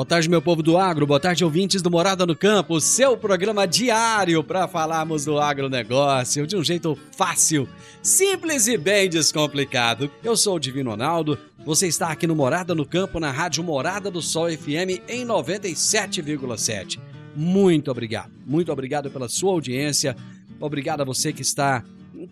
Boa 0.00 0.06
tarde, 0.06 0.30
meu 0.30 0.40
povo 0.40 0.62
do 0.62 0.78
agro. 0.78 1.06
Boa 1.06 1.20
tarde, 1.20 1.44
ouvintes 1.44 1.82
do 1.82 1.90
Morada 1.90 2.24
no 2.24 2.34
Campo. 2.34 2.80
Seu 2.80 3.18
programa 3.18 3.68
diário 3.68 4.42
para 4.42 4.66
falarmos 4.66 5.26
do 5.26 5.38
agronegócio 5.38 6.46
de 6.46 6.56
um 6.56 6.64
jeito 6.64 6.98
fácil, 7.14 7.68
simples 8.02 8.66
e 8.66 8.78
bem 8.78 9.10
descomplicado. 9.10 10.10
Eu 10.24 10.38
sou 10.38 10.56
o 10.56 10.58
Divino 10.58 10.88
Ronaldo. 10.88 11.38
Você 11.66 11.86
está 11.86 12.08
aqui 12.08 12.26
no 12.26 12.34
Morada 12.34 12.74
no 12.74 12.86
Campo, 12.86 13.20
na 13.20 13.30
Rádio 13.30 13.62
Morada 13.62 14.10
do 14.10 14.22
Sol 14.22 14.48
FM 14.50 15.04
em 15.06 15.26
97,7. 15.26 16.98
Muito 17.36 17.90
obrigado. 17.90 18.30
Muito 18.46 18.72
obrigado 18.72 19.10
pela 19.10 19.28
sua 19.28 19.52
audiência. 19.52 20.16
Obrigado 20.58 21.02
a 21.02 21.04
você 21.04 21.30
que 21.30 21.42
está 21.42 21.84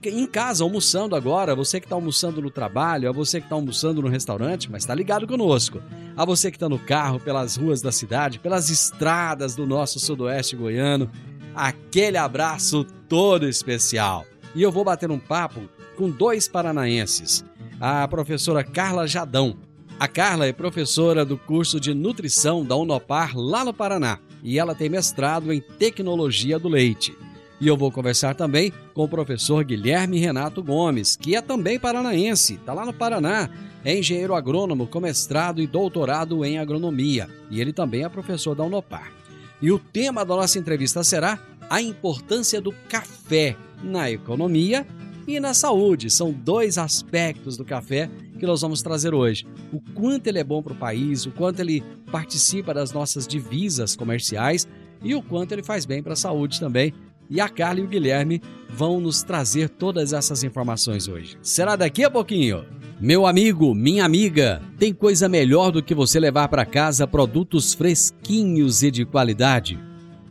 em 0.04 0.26
casa 0.26 0.64
almoçando 0.64 1.16
agora, 1.16 1.54
você 1.54 1.80
que 1.80 1.86
está 1.86 1.96
almoçando 1.96 2.42
no 2.42 2.50
trabalho, 2.50 3.08
a 3.08 3.12
você 3.12 3.40
que 3.40 3.46
está 3.46 3.54
almoçando 3.54 4.02
no 4.02 4.08
restaurante, 4.08 4.70
mas 4.70 4.82
está 4.82 4.94
ligado 4.94 5.26
conosco. 5.26 5.80
A 6.16 6.24
você 6.24 6.50
que 6.50 6.56
está 6.56 6.68
no 6.68 6.78
carro, 6.78 7.18
pelas 7.18 7.56
ruas 7.56 7.80
da 7.80 7.90
cidade, 7.90 8.38
pelas 8.38 8.68
estradas 8.68 9.54
do 9.54 9.66
nosso 9.66 9.98
sudoeste 9.98 10.56
goiano, 10.56 11.10
aquele 11.54 12.18
abraço 12.18 12.84
todo 13.08 13.48
especial. 13.48 14.26
E 14.54 14.62
eu 14.62 14.70
vou 14.70 14.84
bater 14.84 15.10
um 15.10 15.18
papo 15.18 15.60
com 15.96 16.10
dois 16.10 16.46
paranaenses. 16.46 17.44
A 17.80 18.06
professora 18.08 18.62
Carla 18.62 19.06
Jadão. 19.06 19.56
A 19.98 20.06
Carla 20.06 20.46
é 20.46 20.52
professora 20.52 21.24
do 21.24 21.36
curso 21.36 21.80
de 21.80 21.94
nutrição 21.94 22.64
da 22.64 22.76
Unopar 22.76 23.36
lá 23.36 23.64
no 23.64 23.72
Paraná 23.72 24.18
e 24.42 24.58
ela 24.58 24.74
tem 24.74 24.88
mestrado 24.88 25.52
em 25.52 25.60
tecnologia 25.60 26.58
do 26.58 26.68
leite. 26.68 27.16
E 27.60 27.66
eu 27.66 27.76
vou 27.76 27.90
conversar 27.90 28.34
também 28.34 28.72
com 28.94 29.02
o 29.02 29.08
professor 29.08 29.64
Guilherme 29.64 30.18
Renato 30.18 30.62
Gomes, 30.62 31.16
que 31.16 31.34
é 31.34 31.42
também 31.42 31.78
paranaense, 31.78 32.54
está 32.54 32.72
lá 32.72 32.86
no 32.86 32.92
Paraná, 32.92 33.50
é 33.84 33.98
engenheiro 33.98 34.34
agrônomo 34.34 34.86
com 34.86 35.00
mestrado 35.00 35.60
e 35.60 35.66
doutorado 35.66 36.44
em 36.44 36.58
agronomia. 36.58 37.28
E 37.50 37.60
ele 37.60 37.72
também 37.72 38.04
é 38.04 38.08
professor 38.08 38.54
da 38.54 38.62
Unopar. 38.62 39.12
E 39.60 39.72
o 39.72 39.78
tema 39.78 40.24
da 40.24 40.36
nossa 40.36 40.58
entrevista 40.58 41.02
será 41.02 41.38
a 41.68 41.82
importância 41.82 42.60
do 42.60 42.72
café 42.88 43.56
na 43.82 44.08
economia 44.10 44.86
e 45.26 45.40
na 45.40 45.52
saúde. 45.52 46.10
São 46.10 46.32
dois 46.32 46.78
aspectos 46.78 47.56
do 47.56 47.64
café 47.64 48.08
que 48.38 48.46
nós 48.46 48.60
vamos 48.60 48.82
trazer 48.82 49.14
hoje. 49.14 49.46
O 49.72 49.80
quanto 49.94 50.28
ele 50.28 50.38
é 50.38 50.44
bom 50.44 50.62
para 50.62 50.72
o 50.72 50.76
país, 50.76 51.26
o 51.26 51.32
quanto 51.32 51.58
ele 51.58 51.82
participa 52.10 52.72
das 52.72 52.92
nossas 52.92 53.26
divisas 53.26 53.96
comerciais 53.96 54.66
e 55.02 55.14
o 55.14 55.22
quanto 55.22 55.52
ele 55.52 55.62
faz 55.62 55.84
bem 55.84 56.02
para 56.02 56.12
a 56.12 56.16
saúde 56.16 56.60
também 56.60 56.94
e 57.30 57.40
a 57.40 57.48
Carla 57.48 57.80
e 57.80 57.84
o 57.84 57.88
Guilherme 57.88 58.42
vão 58.68 59.00
nos 59.00 59.22
trazer 59.22 59.68
todas 59.68 60.12
essas 60.12 60.42
informações 60.42 61.08
hoje. 61.08 61.36
Será 61.42 61.76
daqui 61.76 62.04
a 62.04 62.10
pouquinho. 62.10 62.64
Meu 63.00 63.26
amigo, 63.26 63.74
minha 63.74 64.04
amiga, 64.04 64.60
tem 64.78 64.92
coisa 64.92 65.28
melhor 65.28 65.70
do 65.70 65.82
que 65.82 65.94
você 65.94 66.18
levar 66.18 66.48
para 66.48 66.66
casa 66.66 67.06
produtos 67.06 67.72
fresquinhos 67.72 68.82
e 68.82 68.90
de 68.90 69.04
qualidade? 69.04 69.78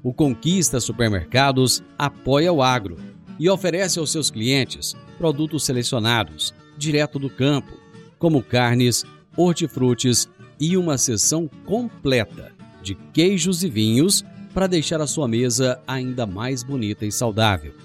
O 0.04 0.14
Conquista 0.14 0.80
Supermercados 0.80 1.84
apoia 1.98 2.52
o 2.52 2.62
agro 2.62 2.98
e 3.40 3.50
oferece 3.50 4.00
aos 4.00 4.12
seus 4.12 4.30
clientes 4.30 4.96
produtos 5.18 5.66
selecionados, 5.66 6.54
direto 6.78 7.18
do 7.18 7.30
campo, 7.30 7.74
como 8.20 8.44
carnes, 8.44 9.06
hortifrutis 9.36 10.30
e 10.60 10.76
uma 10.76 10.98
seção 10.98 11.50
completa 11.66 12.52
de 12.82 12.96
queijos 13.14 13.64
e 13.64 13.70
vinhos 13.70 14.24
para 14.58 14.66
deixar 14.66 15.00
a 15.00 15.06
sua 15.06 15.28
mesa 15.28 15.80
ainda 15.86 16.26
mais 16.26 16.64
bonita 16.64 17.06
e 17.06 17.12
saudável. 17.12 17.76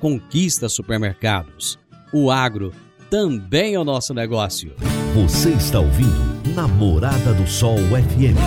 Conquista 0.00 0.70
supermercados. 0.70 1.78
O 2.14 2.30
agro 2.30 2.72
também 3.10 3.74
é 3.74 3.78
o 3.78 3.84
nosso 3.84 4.14
negócio. 4.14 4.72
Você 5.14 5.50
está 5.50 5.80
ouvindo 5.80 6.48
Namorada 6.54 7.34
do 7.34 7.46
Sol 7.46 7.76
FM. 7.76 8.40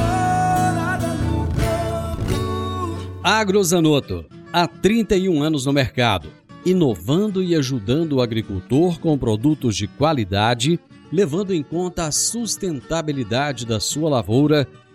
Agrozanoto, 3.22 4.26
há 4.52 4.68
31 4.68 5.44
anos 5.44 5.68
no 5.68 5.72
mercado, 5.72 6.30
inovando 6.66 7.44
e 7.44 7.54
ajudando 7.54 8.14
o 8.14 8.22
agricultor 8.24 9.00
com 9.00 9.16
produtos 9.20 9.78
de 9.78 9.86
qualidade, 9.86 10.80
levando 11.12 11.54
em 11.54 11.62
conta 11.62 12.08
a 12.08 12.12
sustentabilidade 12.12 13.68
da 13.68 13.80
sua 13.80 14.10
lavoura 14.10 14.68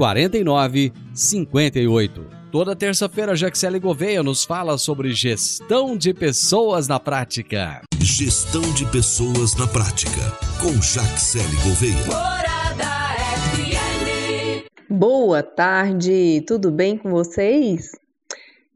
4958. 0.00 2.40
Toda 2.50 2.74
terça-feira, 2.74 3.36
Jaxele 3.36 3.78
Gouveia 3.78 4.22
nos 4.22 4.46
fala 4.46 4.78
sobre 4.78 5.12
gestão 5.12 5.94
de 5.94 6.14
pessoas 6.14 6.88
na 6.88 6.98
prática. 6.98 7.82
Gestão 8.00 8.62
de 8.72 8.86
pessoas 8.86 9.54
na 9.54 9.66
prática, 9.66 10.32
com 10.58 10.72
Jaxele 10.80 11.54
Gouveia. 11.62 12.06
Boa 14.88 15.42
tarde, 15.42 16.42
tudo 16.46 16.70
bem 16.70 16.96
com 16.96 17.10
vocês? 17.10 17.90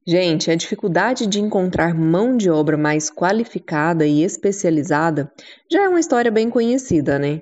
Gente, 0.07 0.51
a 0.51 0.55
dificuldade 0.55 1.27
de 1.27 1.41
encontrar 1.41 1.95
mão 1.95 2.37
de 2.37 2.51
obra 2.51 2.77
mais 2.77 3.11
qualificada 3.11 4.07
e 4.07 4.23
especializada 4.23 5.33
já 5.73 5.85
é 5.85 5.89
uma 5.89 6.01
história 6.01 6.31
bem 6.31 6.51
conhecida, 6.51 7.19
né? 7.19 7.41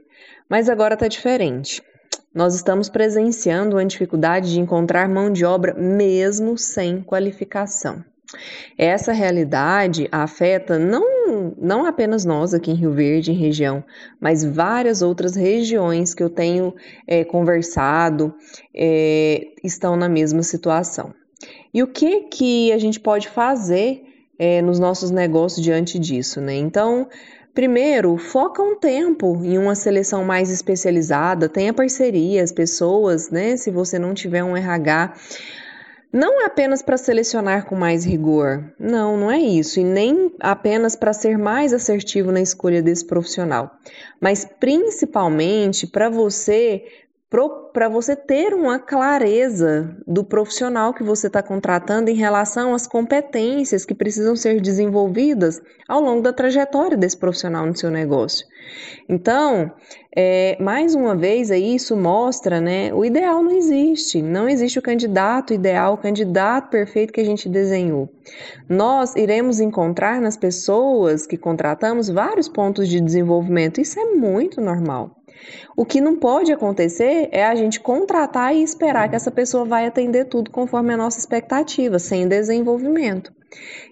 Mas 0.49 0.69
agora 0.69 0.97
tá 0.97 1.09
diferente 1.09 1.83
nós 2.35 2.55
estamos 2.55 2.89
presenciando 2.89 3.77
uma 3.77 3.85
dificuldade 3.85 4.51
de 4.51 4.61
encontrar 4.61 5.09
mão 5.09 5.31
de 5.31 5.45
obra 5.45 5.75
mesmo 5.75 6.57
sem 6.57 7.03
qualificação. 7.03 8.05
Essa 8.79 9.13
realidade 9.13 10.09
afeta 10.11 10.79
não, 10.79 11.55
não 11.59 11.85
apenas 11.85 12.25
nós 12.25 12.55
aqui 12.55 12.71
em 12.71 12.75
Rio 12.75 12.93
Verde, 12.93 13.31
em 13.31 13.37
região, 13.37 13.85
mas 14.21 14.43
várias 14.45 15.03
outras 15.03 15.37
regiões 15.37 16.15
que 16.15 16.23
eu 16.23 16.31
tenho 16.31 16.75
é, 17.07 17.25
conversado 17.25 18.35
é, 18.75 19.49
estão 19.63 19.97
na 19.97 20.09
mesma 20.09 20.43
situação. 20.43 21.15
E 21.75 21.83
o 21.83 21.87
que, 21.87 22.21
que 22.23 22.73
a 22.73 22.79
gente 22.79 23.01
pode 23.01 23.29
fazer 23.29 24.03
é, 24.39 24.63
nos 24.63 24.79
nossos 24.79 25.11
negócios 25.11 25.63
diante 25.63 25.99
disso? 25.99 26.41
Né? 26.41 26.55
Então, 26.55 27.09
Primeiro, 27.55 28.17
foca 28.17 28.63
um 28.63 28.75
tempo 28.75 29.39
em 29.45 29.59
uma 29.59 29.75
seleção 29.75 30.25
mais 30.25 30.51
especializada, 30.51 31.51
tenha 31.51 31.75
parcerias, 31.75 32.51
pessoas, 32.51 33.29
né? 33.29 33.59
Se 33.59 33.71
você 33.71 33.99
não 33.99 34.15
tiver 34.15 34.43
um 34.43 34.57
RH, 34.57 35.15
não 36.13 36.43
é 36.43 36.45
apenas 36.45 36.83
para 36.83 36.97
selecionar 36.97 37.65
com 37.67 37.75
mais 37.75 38.05
rigor, 38.05 38.65
não, 38.79 39.17
não 39.17 39.31
é 39.31 39.39
isso, 39.39 39.81
e 39.81 39.85
nem 39.85 40.31
apenas 40.41 40.95
para 40.95 41.13
ser 41.13 41.39
mais 41.39 41.73
assertivo 41.73 42.31
na 42.31 42.41
escolha 42.41 42.83
desse 42.83 43.07
profissional, 43.07 43.79
mas 44.21 44.47
principalmente 44.61 45.87
para 45.87 46.11
você 46.11 46.85
para 47.73 47.89
você 47.89 48.15
ter 48.15 48.53
uma 48.53 48.79
clareza 48.79 49.97
do 50.07 50.23
profissional 50.23 50.93
que 50.93 51.03
você 51.03 51.29
está 51.29 51.43
contratando 51.43 52.11
em 52.11 52.15
relação 52.15 52.75
às 52.75 52.87
competências 52.87 53.87
que 53.87 53.95
precisam 53.95 54.37
ser 54.37 54.61
desenvolvidas 54.61 55.59
ao 55.89 56.03
longo 56.03 56.21
da 56.21 56.33
trajetória 56.33 56.95
desse 56.95 57.17
profissional 57.17 57.65
no 57.65 57.75
seu 57.75 57.91
negócio. 57.91 58.47
Então, 59.09 59.73
é, 60.15 60.59
mais 60.61 60.95
uma 60.95 61.17
vez 61.17 61.51
aí 61.51 61.75
isso 61.75 61.97
mostra, 61.97 62.61
né? 62.61 62.93
O 62.93 63.03
ideal 63.03 63.43
não 63.43 63.53
existe, 63.53 64.21
não 64.21 64.47
existe 64.47 64.79
o 64.79 64.83
candidato 64.83 65.55
ideal, 65.55 65.95
o 65.95 65.99
candidato 65.99 66.69
perfeito 66.69 67.15
que 67.15 67.21
a 67.21 67.25
gente 67.25 67.49
desenhou. 67.49 68.11
Nós 68.69 69.17
iremos 69.17 69.59
encontrar 69.59 70.21
nas 70.21 70.37
pessoas 70.37 71.27
que 71.27 71.39
contratamos 71.39 72.11
vários 72.11 72.49
pontos 72.49 72.89
de 72.89 73.01
desenvolvimento, 73.01 73.81
isso 73.81 73.99
é 73.99 74.05
muito 74.05 74.61
normal. 74.61 75.22
O 75.77 75.85
que 75.85 76.01
não 76.01 76.17
pode 76.17 76.53
acontecer 76.53 77.29
é 77.33 77.45
a 77.45 77.55
gente 77.55 77.81
contratar 77.81 78.55
e 78.55 78.63
esperar 78.63 79.09
que 79.09 79.17
essa 79.17 79.31
pessoa 79.31 79.65
vai 79.65 79.87
atender 79.87 80.27
tudo 80.27 80.51
conforme 80.51 80.93
a 80.93 80.97
nossa 80.97 81.19
expectativa, 81.19 81.99
sem 81.99 82.29
desenvolvimento. 82.29 83.33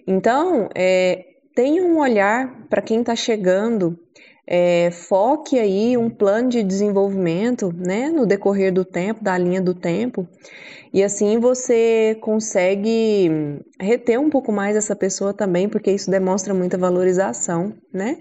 Então, 0.05 0.69
é, 0.75 1.25
tenha 1.55 1.83
um 1.83 1.99
olhar 1.99 2.67
para 2.69 2.81
quem 2.81 3.01
está 3.01 3.15
chegando, 3.15 3.99
é, 4.53 4.91
foque 4.91 5.57
aí 5.57 5.95
um 5.95 6.09
plano 6.09 6.49
de 6.49 6.61
desenvolvimento 6.61 7.73
né, 7.73 8.09
no 8.09 8.25
decorrer 8.25 8.73
do 8.73 8.83
tempo, 8.83 9.23
da 9.23 9.37
linha 9.37 9.61
do 9.61 9.73
tempo, 9.73 10.27
e 10.93 11.01
assim 11.01 11.39
você 11.39 12.17
consegue 12.19 13.31
reter 13.79 14.19
um 14.19 14.29
pouco 14.29 14.51
mais 14.51 14.75
essa 14.75 14.93
pessoa 14.93 15.33
também, 15.33 15.69
porque 15.69 15.89
isso 15.89 16.11
demonstra 16.11 16.53
muita 16.53 16.77
valorização, 16.77 17.73
né? 17.93 18.17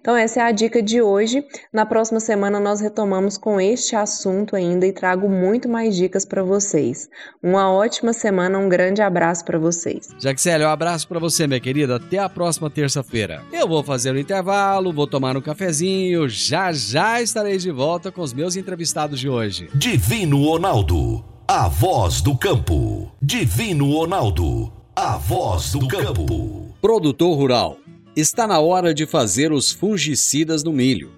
Então, 0.00 0.16
essa 0.16 0.40
é 0.40 0.42
a 0.42 0.50
dica 0.50 0.82
de 0.82 1.00
hoje. 1.00 1.44
Na 1.72 1.86
próxima 1.86 2.18
semana, 2.18 2.58
nós 2.58 2.80
retomamos 2.80 3.38
com 3.38 3.60
este 3.60 3.94
assunto 3.94 4.56
ainda 4.56 4.84
e 4.84 4.92
trago 4.92 5.28
muito 5.28 5.68
mais 5.68 5.94
dicas 5.94 6.24
para 6.24 6.42
vocês. 6.42 7.08
Uma 7.40 7.72
ótima 7.72 8.12
semana, 8.12 8.58
um 8.58 8.68
grande 8.68 9.00
abraço 9.00 9.44
para 9.44 9.58
vocês. 9.58 10.08
Jaxele, 10.18 10.64
um 10.64 10.68
abraço 10.68 11.06
para 11.06 11.20
você, 11.20 11.46
minha 11.46 11.60
querida. 11.60 11.96
Até 11.96 12.18
a 12.18 12.28
próxima 12.28 12.68
terça-feira. 12.68 13.42
Eu 13.52 13.68
vou 13.68 13.84
fazer 13.84 14.10
o 14.10 14.14
um 14.14 14.18
intervalo, 14.18 14.92
vou 14.92 15.06
tomar 15.06 15.36
um 15.36 15.42
cafezinho. 15.68 16.28
Já 16.28 16.72
já 16.72 17.20
estarei 17.20 17.58
de 17.58 17.70
volta 17.70 18.10
com 18.10 18.22
os 18.22 18.32
meus 18.32 18.56
entrevistados 18.56 19.20
de 19.20 19.28
hoje. 19.28 19.68
Divino 19.74 20.44
Ronaldo 20.44 21.24
a 21.50 21.66
voz 21.66 22.20
do 22.20 22.36
campo. 22.36 23.10
Divino 23.22 23.90
Ronaldo, 23.90 24.70
a 24.94 25.16
voz 25.16 25.72
do 25.72 25.88
campo. 25.88 26.76
Produtor 26.78 27.34
rural, 27.34 27.78
está 28.14 28.46
na 28.46 28.60
hora 28.60 28.92
de 28.92 29.06
fazer 29.06 29.50
os 29.50 29.72
fungicidas 29.72 30.62
no 30.62 30.74
milho. 30.74 31.10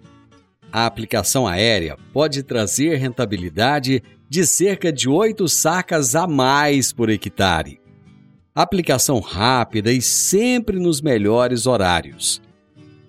A 0.70 0.86
aplicação 0.86 1.48
aérea 1.48 1.96
pode 2.12 2.44
trazer 2.44 2.94
rentabilidade 2.94 4.04
de 4.28 4.46
cerca 4.46 4.92
de 4.92 5.08
8 5.08 5.48
sacas 5.48 6.14
a 6.14 6.28
mais 6.28 6.92
por 6.92 7.10
hectare. 7.10 7.80
Aplicação 8.54 9.18
rápida 9.18 9.90
e 9.90 10.00
sempre 10.00 10.78
nos 10.78 11.00
melhores 11.00 11.66
horários. 11.66 12.40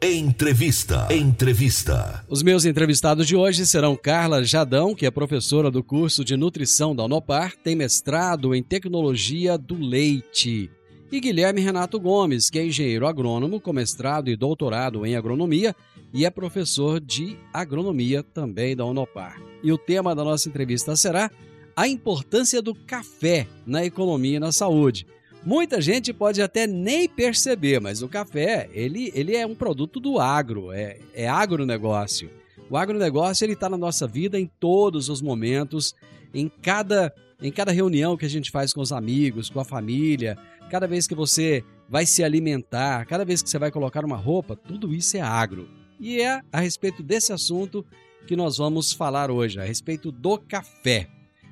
Entrevista. 0.00 1.08
Entrevista. 1.10 2.24
Os 2.28 2.40
meus 2.40 2.64
entrevistados 2.64 3.26
de 3.26 3.34
hoje 3.34 3.66
serão 3.66 3.96
Carla 3.96 4.44
Jadão, 4.44 4.94
que 4.94 5.04
é 5.04 5.10
professora 5.10 5.72
do 5.72 5.82
curso 5.82 6.24
de 6.24 6.36
nutrição 6.36 6.94
da 6.94 7.04
Unopar, 7.04 7.56
tem 7.56 7.74
mestrado 7.74 8.54
em 8.54 8.62
tecnologia 8.62 9.58
do 9.58 9.74
leite. 9.74 10.70
E 11.10 11.18
Guilherme 11.18 11.60
Renato 11.60 11.98
Gomes, 11.98 12.48
que 12.48 12.60
é 12.60 12.64
engenheiro 12.64 13.08
agrônomo 13.08 13.60
com 13.60 13.72
mestrado 13.72 14.30
e 14.30 14.36
doutorado 14.36 15.04
em 15.04 15.16
agronomia 15.16 15.74
e 16.14 16.24
é 16.24 16.30
professor 16.30 17.00
de 17.00 17.36
agronomia 17.52 18.22
também 18.22 18.76
da 18.76 18.84
Unopar. 18.84 19.42
E 19.64 19.72
o 19.72 19.78
tema 19.78 20.14
da 20.14 20.22
nossa 20.22 20.48
entrevista 20.48 20.94
será 20.94 21.28
a 21.74 21.88
importância 21.88 22.62
do 22.62 22.72
café 22.72 23.48
na 23.66 23.84
economia 23.84 24.36
e 24.36 24.40
na 24.40 24.52
saúde. 24.52 25.08
Muita 25.44 25.80
gente 25.80 26.12
pode 26.12 26.42
até 26.42 26.66
nem 26.66 27.08
perceber, 27.08 27.80
mas 27.80 28.02
o 28.02 28.08
café, 28.08 28.68
ele, 28.72 29.12
ele 29.14 29.36
é 29.36 29.46
um 29.46 29.54
produto 29.54 30.00
do 30.00 30.18
agro, 30.18 30.72
é, 30.72 30.98
é 31.14 31.28
agronegócio. 31.28 32.30
O 32.68 32.76
agronegócio, 32.76 33.44
ele 33.44 33.54
está 33.54 33.68
na 33.68 33.78
nossa 33.78 34.06
vida 34.06 34.38
em 34.38 34.50
todos 34.60 35.08
os 35.08 35.22
momentos, 35.22 35.94
em 36.34 36.48
cada, 36.48 37.14
em 37.40 37.50
cada 37.50 37.72
reunião 37.72 38.16
que 38.16 38.26
a 38.26 38.30
gente 38.30 38.50
faz 38.50 38.72
com 38.72 38.80
os 38.80 38.92
amigos, 38.92 39.48
com 39.48 39.60
a 39.60 39.64
família, 39.64 40.36
cada 40.68 40.86
vez 40.86 41.06
que 41.06 41.14
você 41.14 41.64
vai 41.88 42.04
se 42.04 42.22
alimentar, 42.22 43.06
cada 43.06 43.24
vez 43.24 43.42
que 43.42 43.48
você 43.48 43.58
vai 43.58 43.70
colocar 43.70 44.04
uma 44.04 44.16
roupa, 44.16 44.54
tudo 44.54 44.92
isso 44.92 45.16
é 45.16 45.20
agro. 45.20 45.68
E 45.98 46.20
é 46.20 46.42
a 46.52 46.60
respeito 46.60 47.02
desse 47.02 47.32
assunto 47.32 47.84
que 48.26 48.36
nós 48.36 48.58
vamos 48.58 48.92
falar 48.92 49.30
hoje, 49.30 49.58
a 49.58 49.64
respeito 49.64 50.12
do 50.12 50.36
café. 50.36 51.08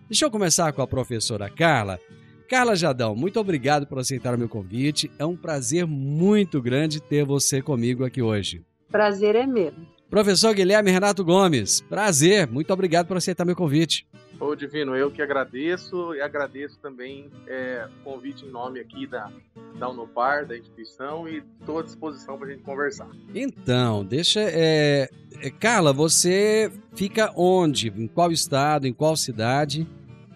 Deixa 0.08 0.26
eu 0.26 0.30
começar 0.30 0.72
com 0.72 0.82
a 0.82 0.86
professora 0.86 1.48
Carla. 1.48 1.98
Carla 2.48 2.76
Jadão, 2.76 3.16
muito 3.16 3.40
obrigado 3.40 3.86
por 3.86 3.98
aceitar 3.98 4.34
o 4.34 4.38
meu 4.38 4.48
convite. 4.48 5.10
É 5.18 5.26
um 5.26 5.36
prazer 5.36 5.84
muito 5.86 6.62
grande 6.62 7.00
ter 7.00 7.24
você 7.24 7.60
comigo 7.60 8.04
aqui 8.04 8.22
hoje. 8.22 8.62
Prazer 8.90 9.34
é 9.34 9.46
meu. 9.46 9.72
Professor 10.08 10.54
Guilherme 10.54 10.92
Renato 10.92 11.24
Gomes, 11.24 11.80
prazer, 11.80 12.46
muito 12.46 12.72
obrigado 12.72 13.08
por 13.08 13.16
aceitar 13.16 13.44
meu 13.44 13.56
convite. 13.56 14.06
Ô 14.38 14.54
Divino, 14.54 14.94
eu 14.94 15.10
que 15.10 15.20
agradeço 15.20 16.14
e 16.14 16.20
agradeço 16.20 16.78
também 16.80 17.30
é, 17.48 17.88
o 18.00 18.04
convite 18.04 18.44
em 18.44 18.50
nome 18.50 18.78
aqui 18.78 19.06
da, 19.06 19.32
da 19.78 19.88
Unopar, 19.88 20.46
da 20.46 20.56
instituição, 20.56 21.26
e 21.26 21.42
estou 21.58 21.80
à 21.80 21.82
disposição 21.82 22.38
para 22.38 22.48
a 22.48 22.50
gente 22.50 22.62
conversar. 22.62 23.08
Então, 23.34 24.04
deixa. 24.04 24.40
É, 24.40 25.08
é, 25.40 25.50
Carla, 25.50 25.92
você 25.92 26.70
fica 26.94 27.32
onde? 27.34 27.88
Em 27.88 28.06
qual 28.06 28.30
estado? 28.30 28.86
Em 28.86 28.92
qual 28.92 29.16
cidade? 29.16 29.88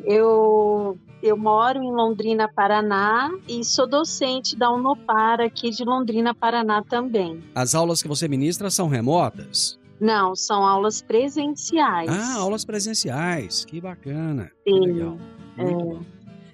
Eu 0.04 0.98
eu 1.22 1.36
moro 1.36 1.82
em 1.82 1.92
Londrina, 1.92 2.48
Paraná 2.48 3.30
e 3.46 3.62
sou 3.62 3.86
docente 3.86 4.56
da 4.56 4.72
Unopar 4.72 5.40
aqui 5.40 5.70
de 5.70 5.84
Londrina, 5.84 6.34
Paraná 6.34 6.82
também. 6.82 7.42
As 7.54 7.74
aulas 7.74 8.00
que 8.00 8.08
você 8.08 8.26
ministra 8.26 8.70
são 8.70 8.88
remotas? 8.88 9.78
Não, 10.00 10.34
são 10.34 10.64
aulas 10.64 11.02
presenciais. 11.02 12.08
Ah, 12.10 12.38
aulas 12.38 12.64
presenciais. 12.64 13.66
Que 13.66 13.82
bacana. 13.82 14.50
Sim. 14.66 14.80
legal. 14.80 15.18
Muito 15.58 15.70
é... 15.70 15.84
bom. 15.84 16.00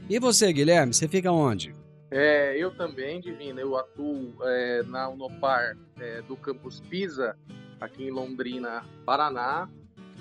E 0.09 0.19
você, 0.19 0.53
Guilherme, 0.53 0.93
você 0.93 1.07
fica 1.07 1.31
onde? 1.31 1.73
É, 2.11 2.57
eu 2.57 2.73
também, 2.73 3.21
Divina, 3.21 3.61
eu 3.61 3.77
atuo 3.77 4.35
é, 4.43 4.83
na 4.85 5.09
Unopar 5.09 5.77
é, 6.01 6.23
do 6.23 6.37
campus 6.37 6.81
Pisa, 6.81 7.37
aqui 7.81 8.05
em 8.05 8.11
Londrina, 8.11 8.85
Paraná, 9.05 9.69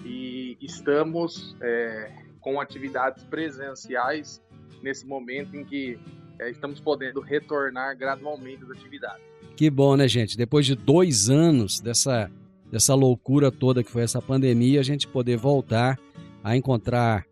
e 0.03 0.57
estamos 0.61 1.55
é, 1.61 2.24
com 2.45 2.61
atividades 2.61 3.23
presenciais 3.23 4.39
nesse 4.83 5.03
momento 5.07 5.57
em 5.57 5.65
que 5.65 5.97
é, 6.39 6.51
estamos 6.51 6.79
podendo 6.79 7.19
retornar 7.19 7.97
gradualmente 7.97 8.63
às 8.63 8.69
atividades. 8.69 9.23
Que 9.57 9.67
bom, 9.67 9.95
né, 9.95 10.07
gente? 10.07 10.37
Depois 10.37 10.63
de 10.63 10.75
dois 10.75 11.27
anos 11.27 11.79
dessa, 11.79 12.29
dessa 12.71 12.93
loucura 12.93 13.51
toda 13.51 13.83
que 13.83 13.89
foi 13.89 14.03
essa 14.03 14.21
pandemia, 14.21 14.79
a 14.79 14.83
gente 14.83 15.07
poder 15.07 15.37
voltar 15.37 15.99
a 16.43 16.55
encontrar 16.55 17.25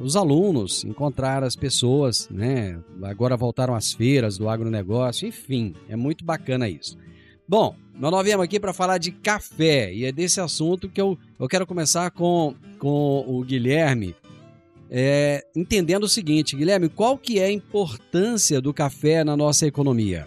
os 0.00 0.16
alunos, 0.16 0.82
encontrar 0.82 1.44
as 1.44 1.54
pessoas, 1.54 2.28
né? 2.28 2.82
Agora 3.04 3.36
voltaram 3.36 3.74
as 3.74 3.92
feiras 3.92 4.36
do 4.36 4.48
agronegócio, 4.48 5.28
enfim, 5.28 5.74
é 5.88 5.94
muito 5.94 6.24
bacana 6.24 6.68
isso. 6.68 6.98
Bom, 7.48 7.76
nós 7.94 8.24
viemos 8.24 8.42
aqui 8.42 8.58
para 8.58 8.72
falar 8.72 8.98
de 8.98 9.12
café 9.12 9.94
e 9.94 10.04
é 10.04 10.10
desse 10.10 10.40
assunto 10.40 10.88
que 10.88 11.00
eu, 11.00 11.16
eu 11.38 11.46
quero 11.46 11.66
começar 11.66 12.10
com, 12.10 12.56
com 12.80 13.24
o 13.28 13.44
Guilherme, 13.44 14.16
é, 14.90 15.44
entendendo 15.54 16.04
o 16.04 16.08
seguinte, 16.08 16.56
Guilherme, 16.56 16.88
qual 16.88 17.18
que 17.18 17.38
é 17.38 17.46
a 17.46 17.50
importância 17.50 18.60
do 18.60 18.72
café 18.72 19.24
na 19.24 19.36
nossa 19.36 19.66
economia? 19.66 20.26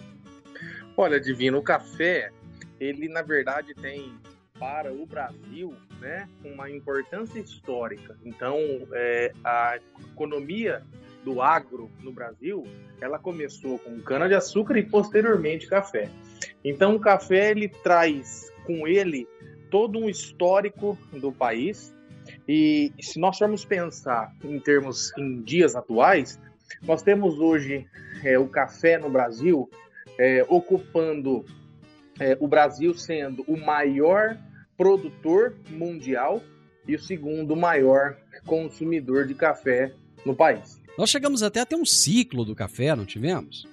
Olha, 0.96 1.20
Divino, 1.20 1.58
o 1.58 1.62
café, 1.62 2.30
ele 2.78 3.08
na 3.08 3.22
verdade 3.22 3.74
tem 3.74 4.12
para 4.58 4.92
o 4.92 5.06
Brasil 5.06 5.74
né, 6.00 6.28
uma 6.44 6.70
importância 6.70 7.38
histórica. 7.38 8.16
Então, 8.24 8.58
é, 8.92 9.32
a 9.42 9.78
economia 10.12 10.82
do 11.24 11.40
agro 11.40 11.90
no 12.02 12.12
Brasil, 12.12 12.66
ela 13.00 13.18
começou 13.18 13.78
com 13.78 13.98
cana-de-açúcar 14.00 14.78
e 14.78 14.82
posteriormente 14.82 15.66
café. 15.66 16.10
Então, 16.64 16.96
o 16.96 17.00
café 17.00 17.50
ele 17.50 17.68
traz 17.68 18.52
com 18.66 18.86
ele 18.86 19.26
todo 19.70 19.98
um 19.98 20.08
histórico 20.08 20.98
do 21.12 21.32
país, 21.32 21.94
e 22.52 23.02
se 23.02 23.20
nós 23.20 23.38
formos 23.38 23.64
pensar 23.64 24.34
em 24.42 24.58
termos 24.58 25.16
em 25.16 25.40
dias 25.40 25.76
atuais, 25.76 26.40
Nós 26.82 27.02
temos 27.02 27.38
hoje 27.38 27.86
é, 28.24 28.38
o 28.38 28.46
café 28.48 28.98
no 28.98 29.10
Brasil 29.10 29.68
é, 30.18 30.44
ocupando 30.48 31.44
é, 32.18 32.36
o 32.40 32.46
Brasil 32.46 32.94
sendo 32.94 33.42
o 33.46 33.56
maior 33.56 34.38
produtor 34.76 35.54
mundial 35.68 36.42
e 36.86 36.94
o 36.94 36.98
segundo 36.98 37.54
maior 37.54 38.16
consumidor 38.46 39.26
de 39.26 39.34
café 39.34 39.92
no 40.24 40.34
país. 40.34 40.80
Nós 40.96 41.10
chegamos 41.10 41.42
até 41.42 41.60
a 41.60 41.66
ter 41.66 41.76
um 41.76 41.84
ciclo 41.84 42.44
do 42.44 42.54
café, 42.54 42.94
não 42.94 43.04
tivemos? 43.04 43.68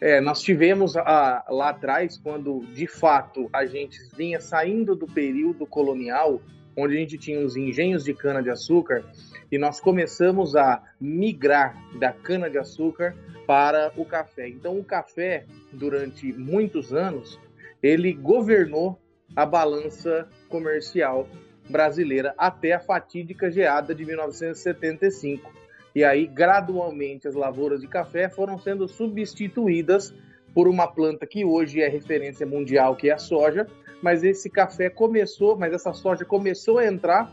É, 0.00 0.20
nós 0.20 0.42
tivemos 0.42 0.96
a, 0.96 1.44
lá 1.48 1.70
atrás, 1.70 2.18
quando 2.18 2.60
de 2.74 2.86
fato 2.86 3.48
a 3.52 3.64
gente 3.64 3.98
vinha 4.14 4.40
saindo 4.40 4.94
do 4.94 5.06
período 5.06 5.66
colonial, 5.66 6.40
onde 6.76 6.96
a 6.96 7.00
gente 7.00 7.16
tinha 7.16 7.40
os 7.40 7.56
engenhos 7.56 8.04
de 8.04 8.12
cana-de-açúcar, 8.12 9.04
e 9.50 9.58
nós 9.58 9.80
começamos 9.80 10.56
a 10.56 10.82
migrar 11.00 11.76
da 11.98 12.12
cana-de-açúcar 12.12 13.14
para 13.46 13.92
o 13.96 14.04
café. 14.04 14.48
Então, 14.48 14.78
o 14.78 14.84
café, 14.84 15.44
durante 15.72 16.32
muitos 16.32 16.92
anos, 16.92 17.40
ele 17.82 18.12
governou 18.12 19.00
a 19.34 19.46
balança 19.46 20.28
comercial 20.48 21.28
brasileira 21.68 22.34
até 22.36 22.72
a 22.72 22.80
fatídica 22.80 23.50
geada 23.50 23.94
de 23.94 24.04
1975. 24.04 25.52
E 25.94 26.04
aí, 26.04 26.26
gradualmente, 26.26 27.26
as 27.26 27.34
lavouras 27.34 27.80
de 27.80 27.88
café 27.88 28.28
foram 28.28 28.58
sendo 28.58 28.86
substituídas 28.86 30.12
por 30.56 30.68
uma 30.68 30.86
planta 30.86 31.26
que 31.26 31.44
hoje 31.44 31.82
é 31.82 31.86
referência 31.86 32.46
mundial, 32.46 32.96
que 32.96 33.10
é 33.10 33.12
a 33.12 33.18
soja. 33.18 33.66
Mas 34.00 34.24
esse 34.24 34.48
café 34.48 34.88
começou, 34.88 35.54
mas 35.54 35.70
essa 35.74 35.92
soja 35.92 36.24
começou 36.24 36.78
a 36.78 36.86
entrar 36.86 37.30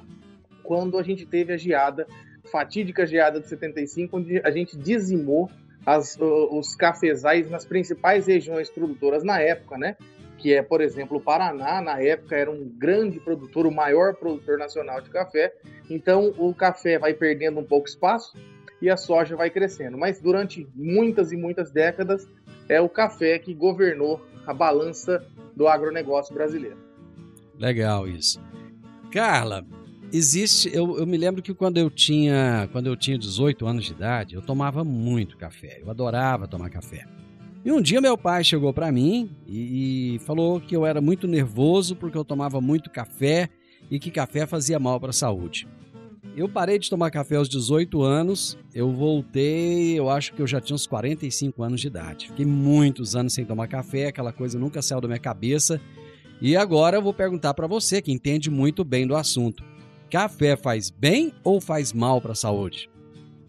quando 0.62 1.00
a 1.00 1.03
gente 1.03 1.25
teve 1.25 1.53
a 1.53 1.58
geada, 1.58 2.06
fatídica 2.51 3.08
geada 3.08 3.39
de 3.39 3.48
75, 3.48 4.18
onde 4.18 4.42
a 4.44 4.51
gente 4.51 4.77
dizimou 4.77 5.50
as, 5.86 6.18
os 6.20 6.75
cafezais 6.75 7.50
nas 7.50 7.63
principais 7.63 8.27
regiões 8.27 8.70
produtoras 8.70 9.24
na 9.24 9.39
época, 9.39 9.77
né? 9.77 9.96
que 10.38 10.53
é, 10.53 10.62
por 10.62 10.82
exemplo, 10.82 11.18
o 11.18 11.22
Paraná, 11.22 11.80
na 11.80 12.01
época 12.01 12.36
era 12.36 12.51
um 12.51 12.68
grande 12.77 13.22
produtor, 13.22 13.65
o 13.65 13.72
maior 13.72 14.15
produtor 14.15 14.58
nacional 14.58 15.00
de 15.00 15.10
café. 15.10 15.53
Então, 15.89 16.34
o 16.38 16.53
café 16.53 17.00
vai 17.00 17.13
perdendo 17.13 17.62
um 17.62 17.63
pouco 17.63 17.88
espaço 17.88 18.34
e 18.84 18.90
a 18.90 18.98
soja 18.98 19.34
vai 19.38 19.50
crescendo. 19.50 19.98
Mas 19.98 20.20
durante 20.20 20.68
muitas 20.75 21.32
e 21.32 21.38
muitas 21.38 21.72
décadas, 21.72 22.28
é 22.68 22.82
o 22.82 22.90
café 22.90 23.40
que 23.40 23.54
governou 23.54 24.22
a 24.46 24.54
balança 24.54 25.25
do 25.56 25.70
agronegócio 25.70 26.34
brasileiro. 26.36 26.78
Legal 27.58 28.06
isso. 28.06 28.42
Carla, 29.10 29.66
existe. 30.12 30.70
Eu, 30.75 31.00
eu 31.00 31.08
me 31.08 31.16
lembro 31.16 31.42
que 31.42 31.54
quando 31.54 31.78
eu 31.78 31.90
tinha 31.90 32.68
quando 32.74 32.88
eu 32.88 32.98
tinha 32.98 33.18
18 33.18 33.66
anos 33.66 33.86
de 33.86 33.94
idade, 33.94 34.36
eu 34.36 34.42
tomava 34.42 34.84
muito 34.84 35.38
café. 35.38 35.80
Eu 35.82 35.90
adorava 35.90 36.46
tomar 36.46 36.70
café. 36.70 37.06
E 37.63 37.72
um 37.72 37.82
dia 37.82 38.02
meu 38.02 38.18
pai 38.18 38.44
chegou 38.44 38.74
para 38.74 38.92
mim 38.92 39.34
e, 39.48 40.16
e, 40.16 40.20
falou 40.20 40.60
que 40.60 40.75
eu 40.75 40.86
era 40.86 41.00
muito 41.00 41.25
nervoso 41.25 41.96
porque 41.96 42.18
eu 42.18 42.25
tomava 42.25 42.60
muito 42.60 42.90
café 42.90 43.50
e 43.90 43.98
que 43.98 44.12
café 44.12 44.46
fazia 44.46 44.78
mal 44.78 45.00
para 45.00 45.12
a 45.12 45.13
saúde. 45.13 45.66
Eu 46.36 46.50
parei 46.50 46.80
de 46.80 46.90
tomar 46.90 47.12
café 47.12 47.36
aos 47.36 47.48
18 47.48 48.02
anos, 48.02 48.58
eu 48.74 48.92
voltei, 48.92 49.98
eu 49.98 50.10
acho 50.10 50.34
que 50.34 50.42
eu 50.42 50.48
já 50.48 50.60
tinha 50.60 50.74
uns 50.74 50.88
45 50.88 51.62
anos 51.62 51.80
de 51.80 51.88
idade. 51.88 52.28
Fiquei 52.28 52.46
muitos 52.46 53.16
anos 53.16 53.34
sem 53.34 53.46
tomar 53.46 53.68
café, 53.68 54.08
aquela 54.08 54.34
coisa 54.34 54.58
nunca 54.58 54.82
saiu 54.82 55.00
da 55.00 55.08
minha 55.08 55.20
cabeça. 55.20 55.80
E 56.42 56.58
agora 56.58 56.98
eu 56.98 57.04
vou 57.04 57.13
perguntar 57.13 57.54
para 57.54 57.68
você, 57.68 58.02
que 58.02 58.12
entende 58.12 58.50
muito 58.50 58.84
bem 58.84 59.06
do 59.06 59.16
assunto. 59.16 59.63
Café 60.10 60.56
faz 60.56 60.90
bem 60.90 61.32
ou 61.44 61.62
faz 61.62 61.94
mal 61.94 62.20
para 62.20 62.32
a 62.32 62.36
saúde? 62.36 62.90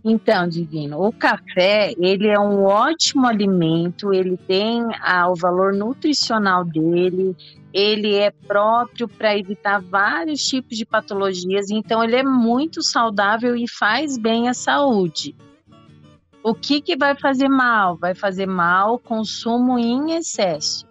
Então, 0.06 0.46
Divino, 0.46 1.02
o 1.02 1.10
café, 1.10 1.94
ele 1.98 2.28
é 2.28 2.38
um 2.38 2.64
ótimo 2.64 3.26
alimento, 3.26 4.12
ele 4.12 4.36
tem 4.36 4.84
ah, 5.00 5.30
o 5.30 5.34
valor 5.34 5.72
nutricional 5.72 6.62
dele, 6.62 7.34
ele 7.72 8.14
é 8.14 8.30
próprio 8.30 9.08
para 9.08 9.36
evitar 9.36 9.80
vários 9.80 10.46
tipos 10.46 10.76
de 10.76 10.84
patologias, 10.84 11.70
então 11.70 12.04
ele 12.04 12.16
é 12.16 12.22
muito 12.22 12.82
saudável 12.82 13.56
e 13.56 13.66
faz 13.66 14.18
bem 14.18 14.46
à 14.46 14.52
saúde. 14.52 15.34
O 16.42 16.54
que, 16.54 16.82
que 16.82 16.94
vai 16.94 17.18
fazer 17.18 17.48
mal? 17.48 17.96
Vai 17.96 18.14
fazer 18.14 18.44
mal 18.44 18.96
o 18.96 18.98
consumo 18.98 19.78
em 19.78 20.12
excesso. 20.12 20.86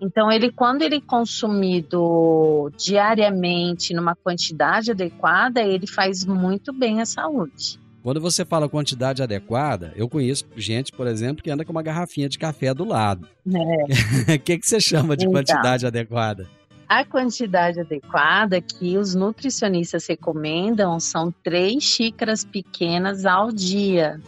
Então, 0.00 0.32
ele, 0.32 0.50
quando 0.50 0.82
ele 0.82 0.96
é 0.96 1.00
consumido 1.00 2.72
diariamente, 2.76 3.94
numa 3.94 4.16
quantidade 4.16 4.90
adequada, 4.90 5.62
ele 5.62 5.86
faz 5.86 6.24
muito 6.24 6.72
bem 6.72 7.00
à 7.00 7.06
saúde. 7.06 7.78
Quando 8.02 8.20
você 8.20 8.44
fala 8.44 8.68
quantidade 8.68 9.22
adequada, 9.22 9.92
eu 9.96 10.08
conheço 10.08 10.46
gente, 10.56 10.92
por 10.92 11.06
exemplo, 11.06 11.42
que 11.42 11.50
anda 11.50 11.64
com 11.64 11.72
uma 11.72 11.82
garrafinha 11.82 12.28
de 12.28 12.38
café 12.38 12.72
do 12.72 12.84
lado. 12.84 13.28
O 13.48 14.30
é. 14.30 14.38
que, 14.38 14.58
que 14.58 14.66
você 14.66 14.80
chama 14.80 15.16
de 15.16 15.24
então, 15.24 15.32
quantidade 15.32 15.86
adequada? 15.86 16.48
A 16.88 17.04
quantidade 17.04 17.80
adequada 17.80 18.60
que 18.60 18.96
os 18.96 19.14
nutricionistas 19.14 20.06
recomendam 20.06 20.98
são 21.00 21.32
três 21.42 21.82
xícaras 21.82 22.44
pequenas 22.44 23.26
ao 23.26 23.50
dia. 23.50 24.20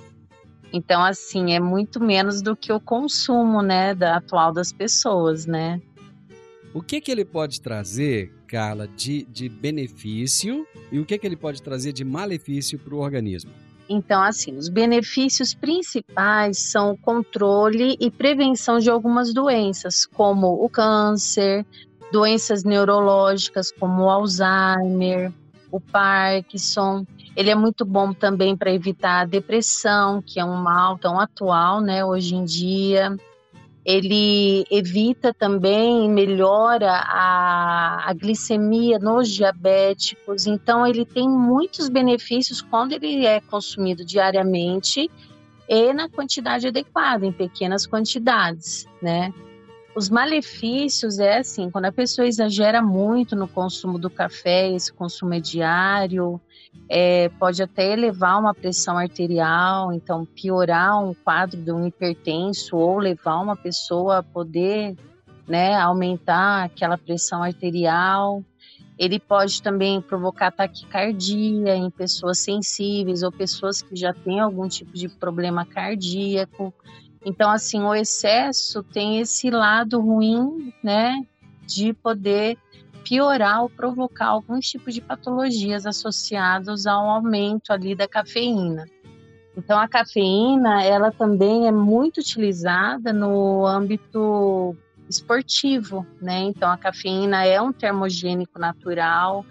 Então, 0.73 1.03
assim, 1.03 1.53
é 1.53 1.61
muito 1.61 2.01
menos 2.01 2.43
do 2.43 2.55
que 2.57 2.73
o 2.73 2.81
consumo, 2.81 3.63
né, 3.63 3.95
da 3.95 4.17
atual 4.17 4.53
das 4.53 4.73
pessoas, 4.73 5.47
né? 5.47 5.81
O 6.73 6.81
que 6.81 7.01
que 7.01 7.11
ele 7.11 7.25
pode 7.25 7.61
trazer, 7.61 8.33
Carla, 8.47 8.87
de, 8.87 9.25
de 9.25 9.49
benefício 9.49 10.65
e 10.93 11.01
o 11.01 11.05
que 11.05 11.19
que 11.19 11.27
ele 11.27 11.37
pode 11.37 11.61
trazer 11.61 11.93
de 11.93 12.05
malefício 12.05 12.79
para 12.79 12.95
o 12.95 12.99
organismo? 12.99 13.51
Então, 13.89 14.23
assim, 14.23 14.57
os 14.57 14.69
benefícios 14.69 15.53
principais 15.53 16.59
são 16.59 16.93
o 16.93 16.97
controle 16.97 17.97
e 17.99 18.09
prevenção 18.09 18.79
de 18.79 18.89
algumas 18.89 19.35
doenças, 19.35 20.07
como 20.07 20.65
o 20.65 20.69
câncer, 20.69 21.67
doenças 22.13 22.63
neurológicas 22.63 23.73
como 23.73 24.05
o 24.05 24.09
Alzheimer, 24.09 25.33
o 25.73 25.81
Parkinson. 25.81 27.05
Ele 27.35 27.51
é 27.51 27.55
muito 27.57 27.85
bom 27.85 28.13
também 28.13 28.57
para 28.57 28.73
evitar 28.73 29.23
a 29.23 29.25
depressão, 29.25 30.23
que 30.23 30.39
é 30.39 30.45
um 30.45 30.55
mal 30.55 30.97
tão 30.97 31.19
atual, 31.19 31.81
né, 31.81 32.05
hoje 32.05 32.37
em 32.37 32.45
dia 32.45 33.17
ele 33.91 34.65
evita 34.71 35.35
também, 35.35 36.09
melhora 36.09 36.93
a, 36.93 38.09
a, 38.09 38.13
glicemia 38.15 38.99
nos 38.99 39.29
diabéticos, 39.29 40.47
então 40.47 40.87
ele 40.87 41.05
tem 41.05 41.29
muitos 41.29 41.89
benefícios 41.89 42.63
quando 42.63 42.93
ele 42.93 43.27
é 43.27 43.41
consumido 43.41 44.05
diariamente 44.05 45.11
e 45.69 45.93
na 45.93 46.09
quantidade 46.09 46.69
adequada, 46.69 47.27
em 47.27 47.33
pequenas 47.33 47.87
quantidades, 47.87 48.87
né? 49.03 49.33
Os 49.95 50.09
malefícios 50.09 51.19
é 51.19 51.39
assim, 51.39 51.69
quando 51.69 51.87
a 51.87 51.93
pessoa 51.93 52.27
exagera 52.27 52.81
muito 52.81 53.35
no 53.35 53.49
consumo 53.49 53.99
do 53.99 54.09
café, 54.09 54.71
esse 54.71 54.93
consumo 54.93 55.35
é 55.35 55.41
diário, 55.41 56.41
é, 56.89 57.29
pode 57.39 57.63
até 57.63 57.93
elevar 57.93 58.41
uma 58.41 58.53
pressão 58.53 58.99
arterial, 58.99 59.93
então 59.93 60.27
piorar 60.27 61.03
um 61.03 61.15
quadro 61.15 61.61
de 61.63 61.71
um 61.71 61.87
hipertenso 61.87 62.77
ou 62.77 62.99
levar 62.99 63.41
uma 63.41 63.55
pessoa 63.57 64.19
a 64.19 64.23
poder 64.25 64.97
né, 65.47 65.77
aumentar 65.77 66.65
aquela 66.65 66.99
pressão 66.99 67.43
arterial. 67.43 68.43
Ele 68.99 69.19
pode 69.19 69.63
também 69.63 70.01
provocar 70.01 70.51
taquicardia 70.51 71.75
em 71.77 71.91
pessoas 71.91 72.39
sensíveis 72.39 73.23
ou 73.23 73.31
pessoas 73.33 73.81
que 73.81 73.95
já 73.95 74.13
têm 74.13 74.41
algum 74.41 74.69
tipo 74.69 74.93
de 74.93 75.09
problema 75.09 75.65
cardíaco. 75.65 76.75
Então, 77.25 77.51
assim, 77.51 77.81
o 77.83 77.95
excesso 77.95 78.83
tem 78.83 79.21
esse 79.21 79.49
lado 79.49 80.01
ruim, 80.01 80.73
né, 80.83 81.25
de 81.67 81.93
poder 81.93 82.59
piorar 83.05 83.63
ou 83.63 83.71
provocar 83.71 84.29
alguns 84.29 84.69
tipos 84.69 84.95
de 84.95 85.01
patologias 85.01 85.87
associados 85.87 86.87
ao 86.87 87.09
aumento 87.09 87.73
ali 87.73 87.95
da 87.95 88.07
cafeína. 88.07 88.87
Então 89.57 89.79
a 89.79 89.89
cafeína, 89.89 90.83
ela 90.85 91.11
também 91.11 91.67
é 91.67 91.73
muito 91.73 92.19
utilizada 92.19 93.13
no 93.13 93.67
âmbito 93.67 94.77
esportivo, 95.09 96.07
né? 96.23 96.41
Então 96.45 96.71
a 96.71 96.79
cafeína 96.79 97.45
é 97.45 97.61
um 97.61 97.73
termogênico 97.73 98.59
natural. 98.59 99.45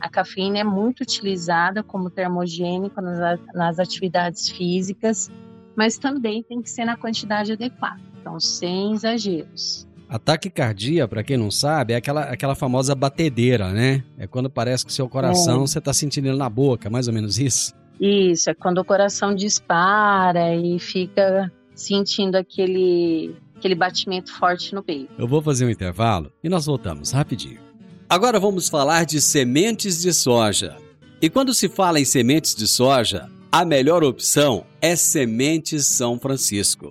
A 0.00 0.08
cafeína 0.08 0.60
é 0.60 0.64
muito 0.64 1.00
utilizada 1.00 1.82
como 1.82 2.08
termogênico 2.08 3.00
nas, 3.00 3.40
nas 3.52 3.78
atividades 3.78 4.48
físicas, 4.48 5.30
mas 5.76 5.98
também 5.98 6.42
tem 6.42 6.62
que 6.62 6.70
ser 6.70 6.84
na 6.84 6.96
quantidade 6.96 7.52
adequada, 7.52 8.00
então 8.18 8.38
sem 8.38 8.94
exageros. 8.94 9.89
Ataque 10.10 10.50
cardíaco, 10.50 11.10
para 11.10 11.22
quem 11.22 11.36
não 11.36 11.52
sabe, 11.52 11.92
é 11.92 11.96
aquela, 11.96 12.22
aquela 12.22 12.56
famosa 12.56 12.96
batedeira, 12.96 13.70
né? 13.72 14.02
É 14.18 14.26
quando 14.26 14.50
parece 14.50 14.84
que 14.84 14.90
o 14.90 14.94
seu 14.94 15.08
coração, 15.08 15.58
é. 15.58 15.60
você 15.60 15.80
tá 15.80 15.92
sentindo 15.92 16.26
ele 16.26 16.36
na 16.36 16.50
boca, 16.50 16.90
mais 16.90 17.06
ou 17.06 17.14
menos 17.14 17.38
isso? 17.38 17.72
Isso, 18.00 18.50
é 18.50 18.54
quando 18.54 18.78
o 18.78 18.84
coração 18.84 19.32
dispara 19.32 20.52
e 20.56 20.80
fica 20.80 21.52
sentindo 21.76 22.34
aquele, 22.34 23.36
aquele 23.56 23.76
batimento 23.76 24.32
forte 24.36 24.74
no 24.74 24.82
peito. 24.82 25.12
Eu 25.16 25.28
vou 25.28 25.40
fazer 25.40 25.64
um 25.64 25.70
intervalo 25.70 26.32
e 26.42 26.48
nós 26.48 26.66
voltamos 26.66 27.12
rapidinho. 27.12 27.60
Agora 28.08 28.40
vamos 28.40 28.68
falar 28.68 29.06
de 29.06 29.20
sementes 29.20 30.02
de 30.02 30.12
soja. 30.12 30.76
E 31.22 31.30
quando 31.30 31.54
se 31.54 31.68
fala 31.68 32.00
em 32.00 32.04
sementes 32.04 32.56
de 32.56 32.66
soja, 32.66 33.28
a 33.52 33.64
melhor 33.64 34.02
opção 34.02 34.64
é 34.80 34.96
Sementes 34.96 35.86
São 35.86 36.18
Francisco. 36.18 36.90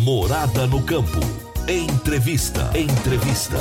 Morada 0.00 0.66
no 0.66 0.82
campo. 0.82 1.20
Entrevista. 1.68 2.70
Entrevista. 2.76 3.56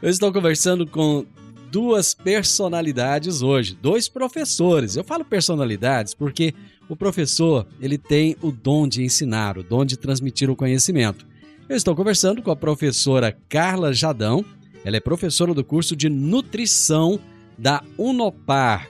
Eu 0.00 0.08
estou 0.08 0.32
conversando 0.32 0.86
com 0.86 1.26
duas 1.70 2.14
personalidades 2.14 3.42
hoje, 3.42 3.76
dois 3.80 4.08
professores. 4.08 4.96
Eu 4.96 5.04
falo 5.04 5.24
personalidades 5.24 6.14
porque 6.14 6.54
o 6.88 6.96
professor, 6.96 7.66
ele 7.80 7.98
tem 7.98 8.36
o 8.40 8.50
dom 8.50 8.88
de 8.88 9.02
ensinar, 9.02 9.58
o 9.58 9.62
dom 9.62 9.84
de 9.84 9.98
transmitir 9.98 10.48
o 10.48 10.56
conhecimento. 10.56 11.26
Eu 11.68 11.76
estou 11.76 11.94
conversando 11.94 12.42
com 12.42 12.50
a 12.50 12.56
professora 12.56 13.36
Carla 13.48 13.92
Jadão. 13.92 14.44
Ela 14.84 14.96
é 14.96 15.00
professora 15.00 15.52
do 15.52 15.62
curso 15.62 15.94
de 15.94 16.08
nutrição 16.08 17.20
da 17.58 17.82
Unopar. 17.98 18.88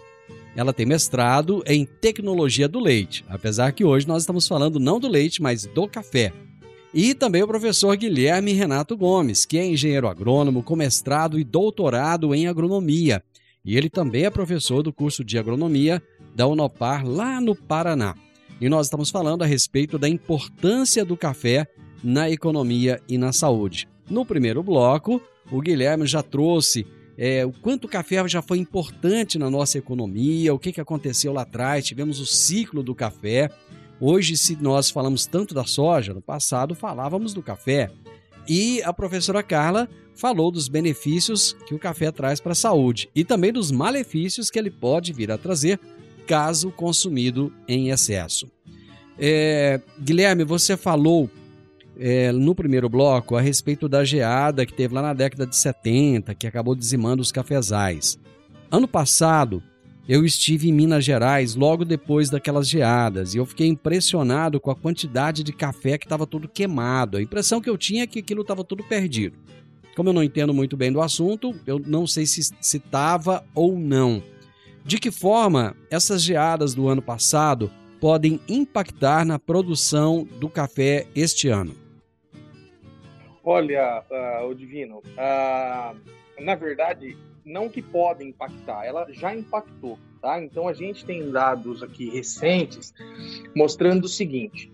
Ela 0.61 0.75
tem 0.75 0.85
mestrado 0.85 1.63
em 1.67 1.87
tecnologia 1.87 2.69
do 2.69 2.79
leite, 2.79 3.25
apesar 3.31 3.73
que 3.73 3.83
hoje 3.83 4.07
nós 4.07 4.25
estamos 4.25 4.47
falando 4.47 4.79
não 4.79 5.01
do 5.01 5.09
leite, 5.09 5.41
mas 5.41 5.65
do 5.65 5.89
café. 5.89 6.35
E 6.93 7.15
também 7.15 7.43
o 7.43 7.47
professor 7.47 7.97
Guilherme 7.97 8.53
Renato 8.53 8.95
Gomes, 8.95 9.47
que 9.47 9.57
é 9.57 9.65
engenheiro 9.65 10.07
agrônomo 10.07 10.63
com 10.63 10.77
mestrado 10.77 11.41
e 11.41 11.45
doutorado 11.45 12.35
em 12.35 12.47
agronomia. 12.47 13.25
E 13.65 13.75
ele 13.75 13.89
também 13.89 14.27
é 14.27 14.31
professor 14.31 14.83
do 14.83 14.93
curso 14.93 15.25
de 15.25 15.39
agronomia 15.39 16.03
da 16.37 16.47
Unopar, 16.47 17.09
lá 17.09 17.41
no 17.41 17.55
Paraná. 17.55 18.15
E 18.61 18.69
nós 18.69 18.89
estamos 18.89 19.09
falando 19.09 19.41
a 19.41 19.47
respeito 19.47 19.99
da 19.99 20.11
importância 20.11 21.07
do 21.07 21.17
café 21.17 21.67
na 22.05 22.29
economia 22.29 23.01
e 23.09 23.17
na 23.17 23.33
saúde. 23.33 23.89
No 24.11 24.27
primeiro 24.27 24.63
bloco, 24.63 25.23
o 25.51 25.59
Guilherme 25.63 26.07
já 26.07 26.23
trouxe 26.23 26.87
é, 27.23 27.45
o 27.45 27.53
quanto 27.53 27.85
o 27.85 27.89
café 27.89 28.27
já 28.27 28.41
foi 28.41 28.57
importante 28.57 29.39
na 29.39 29.51
nossa 29.51 29.77
economia, 29.77 30.55
o 30.55 30.59
que, 30.59 30.73
que 30.73 30.81
aconteceu 30.81 31.35
lá 31.35 31.43
atrás, 31.43 31.85
tivemos 31.85 32.19
o 32.19 32.25
ciclo 32.25 32.83
do 32.83 32.95
café. 32.95 33.51
Hoje, 34.01 34.39
se 34.39 34.57
nós 34.57 34.89
falamos 34.89 35.27
tanto 35.27 35.53
da 35.53 35.67
soja, 35.67 36.15
no 36.15 36.23
passado 36.23 36.75
falávamos 36.75 37.35
do 37.35 37.43
café. 37.43 37.91
E 38.49 38.83
a 38.85 38.93
professora 38.95 39.43
Carla 39.43 39.87
falou 40.15 40.51
dos 40.51 40.67
benefícios 40.67 41.55
que 41.67 41.75
o 41.75 41.79
café 41.79 42.11
traz 42.11 42.41
para 42.41 42.53
a 42.53 42.55
saúde 42.55 43.11
e 43.15 43.23
também 43.23 43.53
dos 43.53 43.71
malefícios 43.71 44.51
que 44.51 44.59
ele 44.59 44.71
pode 44.71 45.13
vir 45.13 45.31
a 45.31 45.37
trazer 45.37 45.79
caso 46.27 46.71
consumido 46.71 47.53
em 47.69 47.91
excesso. 47.91 48.51
É, 49.19 49.79
Guilherme, 50.01 50.43
você 50.43 50.75
falou 50.75 51.29
é, 51.99 52.33
no 52.33 52.55
primeiro 52.55 52.89
bloco 52.89 53.37
a 53.37 53.41
respeito 53.41 53.89
da 53.89 54.05
geada 54.05 54.65
que 54.65 54.73
teve 54.73 54.95
lá 54.95 55.03
na 55.03 55.13
década 55.13 55.47
de 55.47 55.57
70, 55.57 56.35
que 56.35 56.47
acabou 56.47 56.75
dizimando 56.75 57.23
os 57.23 57.33
cafezais. 57.33 58.19
Ano 58.71 58.87
passado, 58.89 59.63
eu 60.09 60.25
estive 60.25 60.69
em 60.69 60.73
Minas 60.73 61.05
Gerais 61.05 61.55
logo 61.55 61.85
depois 61.85 62.31
daquelas 62.31 62.69
geadas 62.69 63.35
e 63.35 63.39
eu 63.39 63.47
fiquei 63.47 63.69
impressionado 63.69 64.59
com 64.59 64.71
a 64.71 64.77
quantidade 64.77 65.43
de 65.43 65.53
café 65.53 65.97
que 65.97 66.07
estava 66.07 66.27
tudo 66.27 66.49
queimado. 66.49 67.17
A 67.17 67.23
impressão 67.23 67.61
que 67.61 67.71
eu 67.71 67.79
tinha 67.79 68.05
é 68.05 68.07
que 68.07 68.19
aquilo 68.19 68.43
estava 68.43 68.65
tudo 68.65 68.83
perdido. 68.83 69.37
Como 69.95 70.09
eu 70.09 70.13
não 70.13 70.25
entendo 70.25 70.55
muito 70.55 70.77
bem 70.77 70.91
do 70.91 71.01
assunto, 71.01 71.55
eu 71.67 71.79
não 71.79 72.07
sei 72.07 72.27
se 72.27 72.53
estava 72.61 73.45
ou 73.55 73.79
não. 73.79 74.23
De 74.85 74.99
que 74.99 75.11
forma 75.11 75.77
essas 75.91 76.23
geadas 76.23 76.75
do 76.75 76.89
ano 76.89 77.03
passado 77.03 77.71
podem 78.01 78.41
impactar 78.49 79.25
na 79.25 79.39
produção 79.39 80.25
do 80.25 80.49
café 80.49 81.07
este 81.15 81.49
ano? 81.49 81.75
Olha, 83.45 84.03
uh, 84.11 84.47
o 84.47 84.55
Divino, 84.55 84.99
uh, 84.99 85.97
na 86.41 86.55
verdade, 86.55 87.17
não 87.45 87.69
que 87.69 87.83
pode 87.83 88.25
impactar, 88.25 88.85
ela 88.85 89.07
já 89.11 89.35
impactou, 89.35 89.99
tá? 90.21 90.43
Então 90.43 90.69
a 90.69 90.73
gente 90.73 91.05
tem 91.05 91.31
dados 91.31 91.83
aqui 91.83 92.11
recentes 92.11 92.93
mostrando 93.55 94.05
o 94.05 94.09
seguinte: 94.09 94.71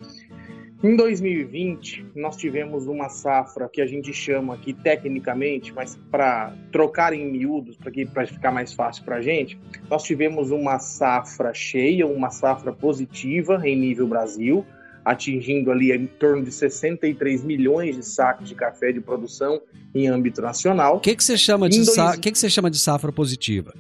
em 0.82 0.96
2020 0.96 2.06
nós 2.14 2.36
tivemos 2.36 2.86
uma 2.86 3.08
safra 3.08 3.68
que 3.68 3.80
a 3.80 3.86
gente 3.86 4.12
chama 4.12 4.54
aqui 4.54 4.72
tecnicamente, 4.72 5.72
mas 5.72 5.98
para 6.10 6.52
trocar 6.70 7.12
em 7.12 7.30
miúdos, 7.30 7.76
para 7.76 8.26
ficar 8.26 8.50
mais 8.50 8.72
fácil 8.72 9.04
para 9.04 9.16
a 9.16 9.22
gente, 9.22 9.58
nós 9.90 10.02
tivemos 10.02 10.50
uma 10.50 10.78
safra 10.78 11.52
cheia, 11.54 12.06
uma 12.06 12.30
safra 12.30 12.72
positiva 12.72 13.60
em 13.64 13.76
nível 13.76 14.06
Brasil 14.06 14.64
atingindo 15.06 15.70
ali 15.70 15.92
em 15.92 16.04
torno 16.04 16.42
de 16.42 16.50
63 16.50 17.44
milhões 17.44 17.94
de 17.94 18.02
sacos 18.02 18.48
de 18.48 18.56
café 18.56 18.90
de 18.90 19.00
produção 19.00 19.62
em 19.94 20.08
âmbito 20.08 20.42
nacional. 20.42 20.96
O 20.96 21.00
que, 21.00 21.14
que, 21.14 21.22
você, 21.22 21.38
chama 21.38 21.68
de 21.68 21.84
dois... 21.84 22.16
que, 22.16 22.32
que 22.32 22.36
você 22.36 22.50
chama 22.50 22.68
de 22.68 22.76
safra 22.76 23.12
positiva? 23.12 23.72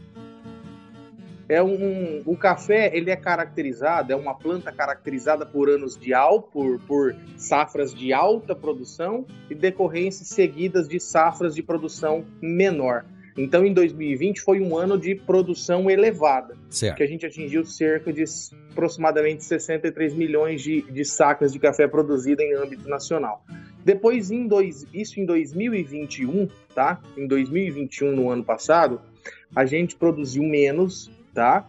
É 1.48 1.62
um, 1.62 2.22
o 2.26 2.36
café 2.36 2.90
ele 2.92 3.10
é 3.10 3.16
caracterizado, 3.16 4.12
é 4.12 4.16
uma 4.16 4.34
planta 4.34 4.72
caracterizada 4.72 5.46
por 5.46 5.68
anos 5.68 5.96
de 5.96 6.12
alto, 6.12 6.48
por, 6.52 6.80
por 6.80 7.16
safras 7.36 7.94
de 7.94 8.12
alta 8.12 8.54
produção 8.54 9.24
e 9.48 9.54
decorrências 9.54 10.28
seguidas 10.28 10.88
de 10.88 10.98
safras 10.98 11.54
de 11.54 11.62
produção 11.62 12.24
menor. 12.40 13.04
Então, 13.36 13.66
em 13.66 13.72
2020 13.72 14.40
foi 14.40 14.60
um 14.60 14.76
ano 14.76 14.98
de 14.98 15.14
produção 15.14 15.90
elevada, 15.90 16.56
certo. 16.70 16.96
que 16.96 17.02
a 17.02 17.06
gente 17.06 17.26
atingiu 17.26 17.64
cerca 17.66 18.10
de 18.10 18.24
aproximadamente 18.72 19.44
63 19.44 20.14
milhões 20.14 20.62
de, 20.62 20.82
de 20.82 21.04
sacas 21.04 21.52
de 21.52 21.58
café 21.58 21.86
produzida 21.86 22.42
em 22.42 22.54
âmbito 22.54 22.88
nacional. 22.88 23.44
Depois, 23.84 24.30
em 24.30 24.48
dois, 24.48 24.86
isso 24.92 25.20
em 25.20 25.26
2021, 25.26 26.48
tá? 26.74 27.00
Em 27.16 27.26
2021, 27.26 28.10
no 28.16 28.30
ano 28.30 28.42
passado, 28.42 29.00
a 29.54 29.66
gente 29.66 29.96
produziu 29.96 30.42
menos, 30.42 31.10
tá? 31.36 31.68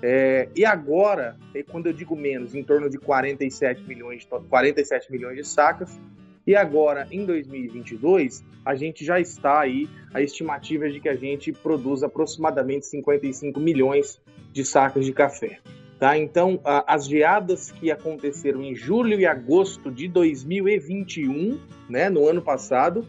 É, 0.00 0.48
e 0.56 0.64
agora, 0.64 1.36
quando 1.70 1.86
eu 1.86 1.92
digo 1.92 2.16
menos, 2.16 2.54
em 2.54 2.62
torno 2.62 2.88
de 2.88 2.98
47 2.98 3.82
milhões, 3.82 4.26
47 4.48 5.12
milhões 5.12 5.36
de 5.36 5.44
sacas, 5.44 6.00
e 6.46 6.56
agora, 6.56 7.06
em 7.10 7.24
2022, 7.24 8.42
a 8.64 8.74
gente 8.74 9.04
já 9.04 9.20
está 9.20 9.60
aí, 9.60 9.88
a 10.12 10.22
estimativa 10.22 10.86
é 10.86 10.90
de 10.90 11.00
que 11.00 11.08
a 11.08 11.14
gente 11.14 11.52
produz 11.52 12.02
aproximadamente 12.02 12.86
55 12.86 13.60
milhões 13.60 14.20
de 14.52 14.64
sacas 14.64 15.04
de 15.04 15.12
café. 15.12 15.58
Tá? 15.98 16.18
Então, 16.18 16.60
as 16.64 17.06
geadas 17.06 17.70
que 17.70 17.90
aconteceram 17.90 18.62
em 18.62 18.74
julho 18.74 19.18
e 19.20 19.26
agosto 19.26 19.90
de 19.90 20.08
2021, 20.08 21.58
né, 21.88 22.10
no 22.10 22.26
ano 22.26 22.42
passado, 22.42 23.06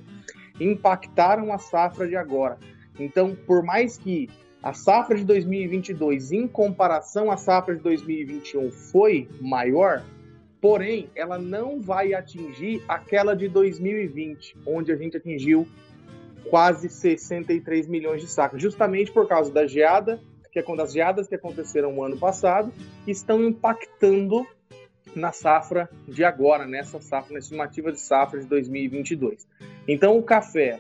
impactaram 0.60 1.51
a 1.51 1.58
safra 1.58 2.08
de 2.08 2.15
agora. 2.15 2.58
Então, 2.97 3.36
por 3.36 3.63
mais 3.63 3.97
que 3.97 4.29
a 4.65 4.73
safra 4.73 5.15
de 5.15 5.23
2022, 5.23 6.34
em 6.34 6.47
comparação 6.47 7.32
à 7.32 7.38
safra 7.38 7.75
de 7.75 7.82
2021, 7.82 8.71
foi 8.71 9.30
maior, 9.39 10.04
Porém, 10.65 11.08
ela 11.15 11.38
não 11.38 11.80
vai 11.80 12.15
atingir 12.15 12.82
aquela 12.88 13.36
de 13.36 13.47
2020, 13.47 14.58
onde 14.65 14.91
a 14.91 14.95
gente 14.95 15.15
atingiu 15.15 15.67
quase 16.49 16.89
63 16.89 17.88
milhões 17.88 18.21
de 18.21 18.28
sacas, 18.28 18.60
justamente 18.60 19.12
por 19.12 19.28
causa 19.28 19.51
da 19.51 19.67
geada, 19.67 20.19
que 20.51 20.58
é 20.58 20.63
quando 20.63 20.80
as 20.80 20.91
geadas 20.91 21.28
que 21.28 21.36
aconteceram 21.36 21.93
no 21.93 22.04
ano 22.04 22.17
passado 22.17 22.73
estão 23.06 23.43
impactando 23.43 24.43
na 25.15 25.32
safra 25.32 25.88
de 26.08 26.23
agora, 26.23 26.65
nessa 26.65 26.99
safra, 26.99 27.34
na 27.34 27.39
estimativa 27.39 27.91
de 27.91 27.99
safra 27.99 28.39
de 28.39 28.47
2022. 28.47 29.47
Então, 29.88 30.17
o 30.17 30.23
café, 30.23 30.80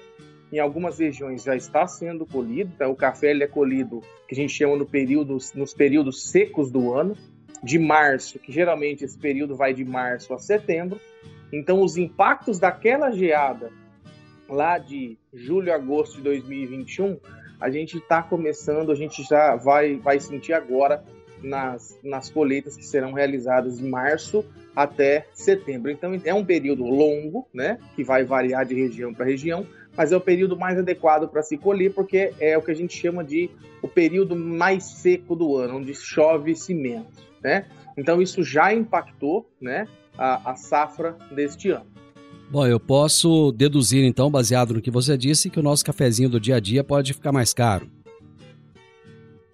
em 0.55 0.59
algumas 0.59 0.99
regiões, 0.99 1.43
já 1.43 1.53
está 1.53 1.85
sendo 1.85 2.25
colhido. 2.25 2.71
Tá? 2.77 2.87
O 2.87 2.95
café 2.95 3.31
ele 3.31 3.43
é 3.43 3.47
colhido, 3.47 4.01
que 4.25 4.33
a 4.33 4.35
gente 4.35 4.53
chama 4.53 4.77
no 4.77 4.85
período, 4.85 5.37
nos 5.53 5.73
períodos 5.73 6.29
secos 6.29 6.71
do 6.71 6.93
ano, 6.93 7.17
de 7.61 7.77
março, 7.77 8.39
que 8.39 8.53
geralmente 8.53 9.03
esse 9.03 9.17
período 9.17 9.53
vai 9.53 9.73
de 9.73 9.83
março 9.83 10.33
a 10.33 10.39
setembro. 10.39 10.97
Então, 11.51 11.81
os 11.81 11.97
impactos 11.97 12.57
daquela 12.57 13.11
geada 13.11 13.69
lá 14.47 14.77
de 14.77 15.17
julho, 15.33 15.73
agosto 15.73 16.17
de 16.17 16.21
2021, 16.23 17.17
a 17.59 17.69
gente 17.69 17.97
está 17.97 18.23
começando, 18.23 18.93
a 18.93 18.95
gente 18.95 19.23
já 19.23 19.57
vai, 19.57 19.97
vai 19.97 20.21
sentir 20.21 20.53
agora 20.53 21.03
nas, 21.43 21.99
nas 22.03 22.29
colheitas 22.29 22.77
que 22.77 22.85
serão 22.85 23.11
realizadas 23.11 23.77
de 23.77 23.83
março 23.83 24.45
até 24.75 25.25
setembro. 25.33 25.89
Então 25.89 26.19
é 26.23 26.33
um 26.33 26.43
período 26.43 26.83
longo, 26.83 27.47
né, 27.53 27.79
que 27.95 28.03
vai 28.03 28.23
variar 28.23 28.65
de 28.65 28.75
região 28.75 29.13
para 29.13 29.25
região, 29.25 29.65
mas 29.95 30.11
é 30.11 30.17
o 30.17 30.21
período 30.21 30.57
mais 30.57 30.77
adequado 30.77 31.27
para 31.27 31.41
se 31.41 31.57
colher 31.57 31.93
porque 31.93 32.33
é 32.39 32.57
o 32.57 32.61
que 32.61 32.71
a 32.71 32.75
gente 32.75 32.97
chama 32.97 33.23
de 33.23 33.49
o 33.81 33.87
período 33.87 34.35
mais 34.35 34.83
seco 34.83 35.35
do 35.35 35.57
ano, 35.57 35.77
onde 35.77 35.93
chove 35.93 36.55
cimento, 36.55 37.23
né? 37.43 37.65
Então 37.97 38.21
isso 38.21 38.43
já 38.43 38.73
impactou, 38.73 39.49
né, 39.61 39.87
a, 40.17 40.51
a 40.51 40.55
safra 40.55 41.15
deste 41.31 41.69
ano. 41.69 41.85
Bom, 42.49 42.65
eu 42.67 42.79
posso 42.79 43.51
deduzir 43.51 44.03
então, 44.03 44.29
baseado 44.29 44.75
no 44.75 44.81
que 44.81 44.91
você 44.91 45.17
disse, 45.17 45.49
que 45.49 45.59
o 45.59 45.63
nosso 45.63 45.83
cafezinho 45.83 46.29
do 46.29 46.39
dia 46.39 46.57
a 46.57 46.59
dia 46.59 46.83
pode 46.83 47.13
ficar 47.13 47.31
mais 47.31 47.53
caro. 47.53 47.89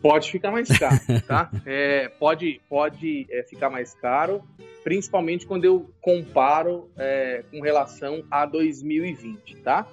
Pode 0.01 0.31
ficar 0.31 0.51
mais 0.51 0.67
caro, 0.67 0.99
tá? 1.27 1.51
É, 1.65 2.09
pode 2.19 2.59
pode 2.67 3.27
é, 3.29 3.43
ficar 3.43 3.69
mais 3.69 3.93
caro, 3.93 4.41
principalmente 4.83 5.45
quando 5.45 5.63
eu 5.63 5.89
comparo 6.01 6.89
é, 6.97 7.43
com 7.51 7.61
relação 7.61 8.23
a 8.29 8.45
2020, 8.45 9.57
tá? 9.57 9.87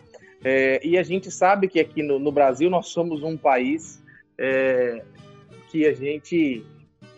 É, 0.44 0.80
e 0.86 0.96
a 0.96 1.02
gente 1.02 1.30
sabe 1.30 1.68
que 1.68 1.80
aqui 1.80 2.02
no, 2.02 2.18
no 2.18 2.30
Brasil 2.30 2.70
nós 2.70 2.88
somos 2.88 3.22
um 3.22 3.36
país 3.36 4.02
é, 4.36 5.02
que 5.70 5.86
a 5.86 5.92
gente 5.92 6.64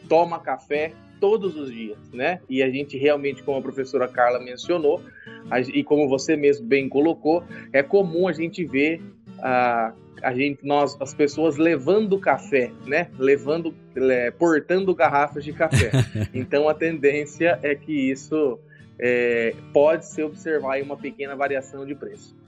toma 0.09 0.39
café 0.39 0.93
todos 1.21 1.55
os 1.57 1.71
dias, 1.71 1.99
né? 2.13 2.41
E 2.49 2.63
a 2.63 2.71
gente 2.71 2.97
realmente, 2.97 3.43
como 3.43 3.59
a 3.59 3.63
professora 3.63 4.09
Carla 4.09 4.41
mencionou, 4.41 5.03
a, 5.51 5.61
e 5.61 5.85
como 5.85 6.09
você 6.09 6.35
mesmo 6.35 6.67
bem 6.67 6.89
colocou, 6.89 7.45
é 7.73 7.83
comum 7.83 8.27
a 8.27 8.33
gente 8.33 8.65
ver 8.65 9.03
a, 9.39 9.93
a 10.23 10.35
gente, 10.35 10.67
nós, 10.67 10.97
as 11.01 11.13
pessoas 11.13 11.59
levando 11.59 12.19
café, 12.19 12.73
né? 12.87 13.11
Levando, 13.19 13.75
é, 13.95 14.31
portando 14.31 14.95
garrafas 14.95 15.45
de 15.45 15.53
café. 15.53 15.91
Então 16.33 16.69
a 16.69 16.75
tendência 16.75 17.59
é 17.63 17.75
que 17.75 18.11
isso 18.11 18.59
é, 18.99 19.55
pode 19.73 20.07
se 20.07 20.23
observar 20.23 20.81
uma 20.83 20.97
pequena 20.97 21.37
variação 21.37 21.85
de 21.85 21.95
preço. 21.95 22.40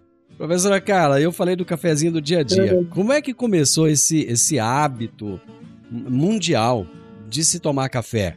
Professora 0.43 0.81
Carla, 0.81 1.21
eu 1.21 1.31
falei 1.31 1.55
do 1.55 1.65
cafezinho 1.65 2.15
do 2.15 2.21
dia 2.21 2.41
a 2.41 2.43
dia. 2.43 2.75
Uhum. 2.75 2.85
Como 2.87 3.13
é 3.13 3.23
que 3.23 3.33
começou 3.33 3.87
esse, 3.87 4.23
esse 4.25 4.59
hábito 4.59 5.41
mundial 5.89 6.85
de 7.29 7.45
se 7.45 7.61
tomar 7.61 7.89
café? 7.89 8.37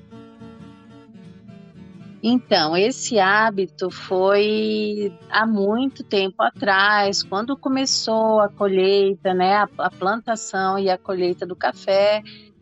Então, 2.21 2.77
esse 2.77 3.17
hábito 3.17 3.89
foi 3.89 5.11
há 5.31 5.47
muito 5.47 6.03
tempo 6.03 6.43
atrás, 6.43 7.23
quando 7.23 7.57
começou 7.57 8.39
a 8.39 8.49
colheita, 8.49 9.33
né, 9.33 9.55
a, 9.55 9.67
a 9.79 9.89
plantação 9.89 10.77
e 10.77 10.91
a 10.91 10.99
colheita 10.99 11.43
do 11.43 11.55
café, 11.55 12.21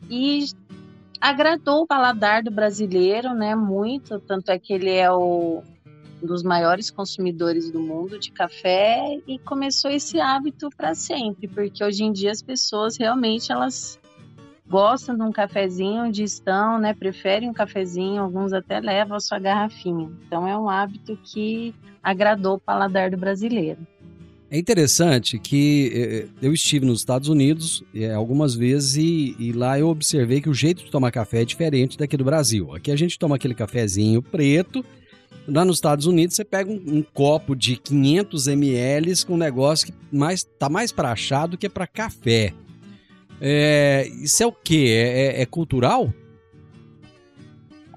e 0.10 0.46
agradou 1.20 1.82
o 1.82 1.86
paladar 1.86 2.44
do 2.44 2.50
brasileiro, 2.50 3.34
né, 3.34 3.56
muito, 3.56 4.22
tanto 4.22 4.52
é 4.52 4.58
que 4.58 4.72
ele 4.72 4.90
é 4.90 5.12
o, 5.12 5.62
dos 6.24 6.42
maiores 6.44 6.90
consumidores 6.90 7.70
do 7.70 7.80
mundo 7.80 8.18
de 8.18 8.32
café 8.32 9.20
e 9.28 9.38
começou 9.40 9.92
esse 9.92 10.20
hábito 10.20 10.70
para 10.76 10.96
sempre, 10.96 11.48
porque 11.48 11.84
hoje 11.84 12.04
em 12.04 12.12
dia 12.12 12.32
as 12.32 12.42
pessoas 12.42 12.98
realmente 12.98 13.52
elas 13.52 14.00
gostam 14.68 15.16
de 15.16 15.22
um 15.22 15.32
cafezinho 15.32 16.06
onde 16.06 16.24
estão, 16.24 16.80
né? 16.80 16.94
Preferem 16.94 17.50
um 17.50 17.54
cafezinho, 17.54 18.22
alguns 18.22 18.54
até 18.54 18.80
levam 18.80 19.18
a 19.18 19.20
sua 19.20 19.38
garrafinha. 19.38 20.10
Então 20.26 20.48
é 20.48 20.58
um 20.58 20.70
hábito 20.70 21.18
que 21.24 21.76
agradou 22.02 22.56
o 22.56 22.60
paladar 22.60 23.12
do 23.12 23.18
brasileiro. 23.18 23.86
É 24.50 24.58
interessante 24.58 25.40
que 25.40 25.92
eh, 25.92 26.00
eh, 26.00 26.28
eu 26.40 26.54
estive 26.54 26.86
nos 26.86 27.00
Estados 27.00 27.28
Unidos 27.28 27.84
é, 27.94 28.14
algumas 28.14 28.54
vezes 28.54 28.98
e, 28.98 29.36
e, 29.40 29.52
lá 29.52 29.80
eu 29.80 29.88
observei 29.88 30.42
que 30.42 30.50
o 30.50 30.54
jeito 30.54 30.84
de 30.84 30.92
tomar 30.92 31.10
café 31.10 31.42
é 31.42 31.46
diferente 31.46 31.98
daqui 31.98 32.16
do 32.16 32.24
Brasil. 32.24 32.72
Aqui 32.76 32.92
a 32.92 32.96
gente 32.96 33.18
toma 33.18 33.36
aquele 33.36 33.56
cafezinho 33.56 34.22
preto. 34.22 34.86
Lá 35.48 35.66
nos 35.66 35.78
Estados 35.78 36.06
Unidos 36.06 36.36
você 36.36 36.46
pega 36.46 36.72
um, 36.72 36.82
um 36.88 37.04
copo 37.04 37.56
de 37.56 37.76
500 37.76 38.48
ml 38.48 39.26
com 39.26 39.34
um 39.34 39.38
negócio 39.38 39.88
que 39.88 39.94
mais, 40.12 40.44
tá 40.44 40.70
mais 40.70 40.92
para 40.92 41.12
achar 41.12 41.48
do 41.48 41.58
que 41.58 41.68
para 41.68 41.86
café. 41.86 42.54
É, 43.42 44.08
isso 44.22 44.42
é 44.42 44.46
o 44.46 44.54
quê? 44.54 44.86
É, 44.90 45.40
é, 45.40 45.42
é 45.42 45.46
cultural? 45.46 46.14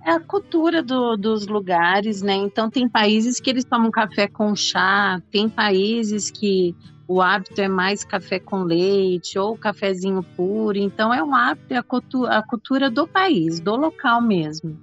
É 0.05 0.11
a 0.11 0.21
cultura 0.21 0.83
do, 0.83 1.17
dos 1.17 1.47
lugares, 1.47 2.23
né? 2.23 2.35
Então 2.35 2.69
tem 2.69 2.89
países 2.89 3.41
que 3.41 3.51
eles 3.51 3.65
tomam 3.65 3.91
café 3.91 4.27
com 4.27 4.55
chá, 4.55 5.21
tem 5.31 5.49
países 5.49 6.31
que 6.31 6.75
o 7.09 7.23
hábito 7.23 7.61
é 7.61 7.69
mais 7.69 8.05
café 8.05 8.41
com 8.41 8.63
leite 8.63 9.39
ou 9.39 9.57
cafezinho 9.57 10.23
puro. 10.37 10.79
Então 10.79 11.15
é 11.15 11.23
um 11.23 11.35
hábito, 11.35 11.75
é 11.75 11.77
a 11.77 11.83
cultura, 11.83 12.39
a 12.39 12.43
cultura 12.43 12.91
do 12.91 13.07
país, 13.07 13.61
do 13.61 13.77
local 13.77 14.21
mesmo. 14.21 14.77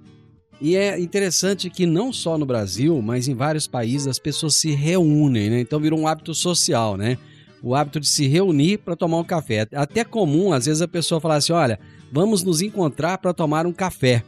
E 0.64 0.76
é 0.76 0.98
interessante 0.98 1.68
que 1.68 1.84
não 1.84 2.10
só 2.10 2.38
no 2.38 2.46
Brasil, 2.46 3.02
mas 3.02 3.28
em 3.28 3.34
vários 3.34 3.66
países 3.66 4.06
as 4.06 4.18
pessoas 4.18 4.56
se 4.56 4.70
reúnem, 4.70 5.50
né? 5.50 5.60
Então 5.60 5.78
virou 5.78 6.00
um 6.00 6.08
hábito 6.08 6.34
social, 6.34 6.96
né? 6.96 7.18
o 7.64 7.74
hábito 7.74 7.98
de 7.98 8.06
se 8.06 8.26
reunir 8.26 8.76
para 8.76 8.94
tomar 8.94 9.16
um 9.16 9.24
café. 9.24 9.66
Até 9.74 10.04
comum, 10.04 10.52
às 10.52 10.66
vezes, 10.66 10.82
a 10.82 10.88
pessoa 10.88 11.20
falar 11.20 11.36
assim: 11.36 11.54
olha, 11.54 11.80
vamos 12.12 12.44
nos 12.44 12.60
encontrar 12.60 13.16
para 13.16 13.32
tomar 13.32 13.66
um 13.66 13.72
café. 13.72 14.22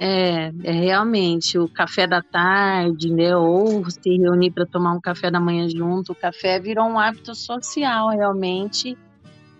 É, 0.00 0.52
é 0.62 0.72
realmente 0.72 1.58
o 1.58 1.68
café 1.68 2.06
da 2.06 2.22
tarde, 2.22 3.12
né? 3.12 3.36
Ou 3.36 3.84
se 3.90 4.16
reunir 4.16 4.52
para 4.52 4.66
tomar 4.66 4.92
um 4.92 5.00
café 5.00 5.30
da 5.30 5.40
manhã 5.40 5.68
junto. 5.68 6.12
O 6.12 6.14
café 6.14 6.60
virou 6.60 6.84
um 6.84 6.98
hábito 6.98 7.34
social, 7.34 8.10
realmente. 8.10 8.96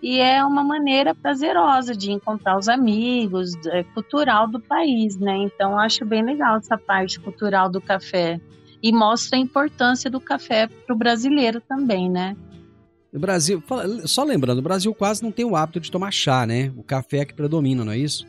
E 0.01 0.19
é 0.19 0.43
uma 0.43 0.63
maneira 0.63 1.15
prazerosa 1.15 1.95
de 1.95 2.11
encontrar 2.11 2.57
os 2.57 2.67
amigos, 2.67 3.53
é, 3.67 3.83
cultural 3.83 4.47
do 4.47 4.59
país, 4.59 5.17
né? 5.17 5.37
Então, 5.37 5.79
acho 5.79 6.05
bem 6.05 6.23
legal 6.23 6.57
essa 6.57 6.77
parte 6.77 7.19
cultural 7.19 7.69
do 7.69 7.81
café 7.81 8.39
e 8.83 8.91
mostra 8.91 9.37
a 9.37 9.41
importância 9.41 10.09
do 10.11 10.19
café 10.19 10.67
para 10.67 10.93
o 10.93 10.97
brasileiro 10.97 11.59
também, 11.61 12.09
né? 12.09 12.35
O 13.11 13.17
Brasil, 13.17 13.63
só 14.05 14.23
lembrando, 14.23 14.59
o 14.59 14.61
Brasil 14.61 14.93
quase 14.93 15.23
não 15.23 15.31
tem 15.31 15.45
o 15.45 15.55
hábito 15.55 15.79
de 15.79 15.89
tomar 15.89 16.11
chá, 16.11 16.45
né? 16.45 16.71
O 16.75 16.83
café 16.83 17.19
é 17.19 17.25
que 17.25 17.33
predomina, 17.33 17.83
não 17.83 17.93
é 17.93 17.97
isso? 17.97 18.27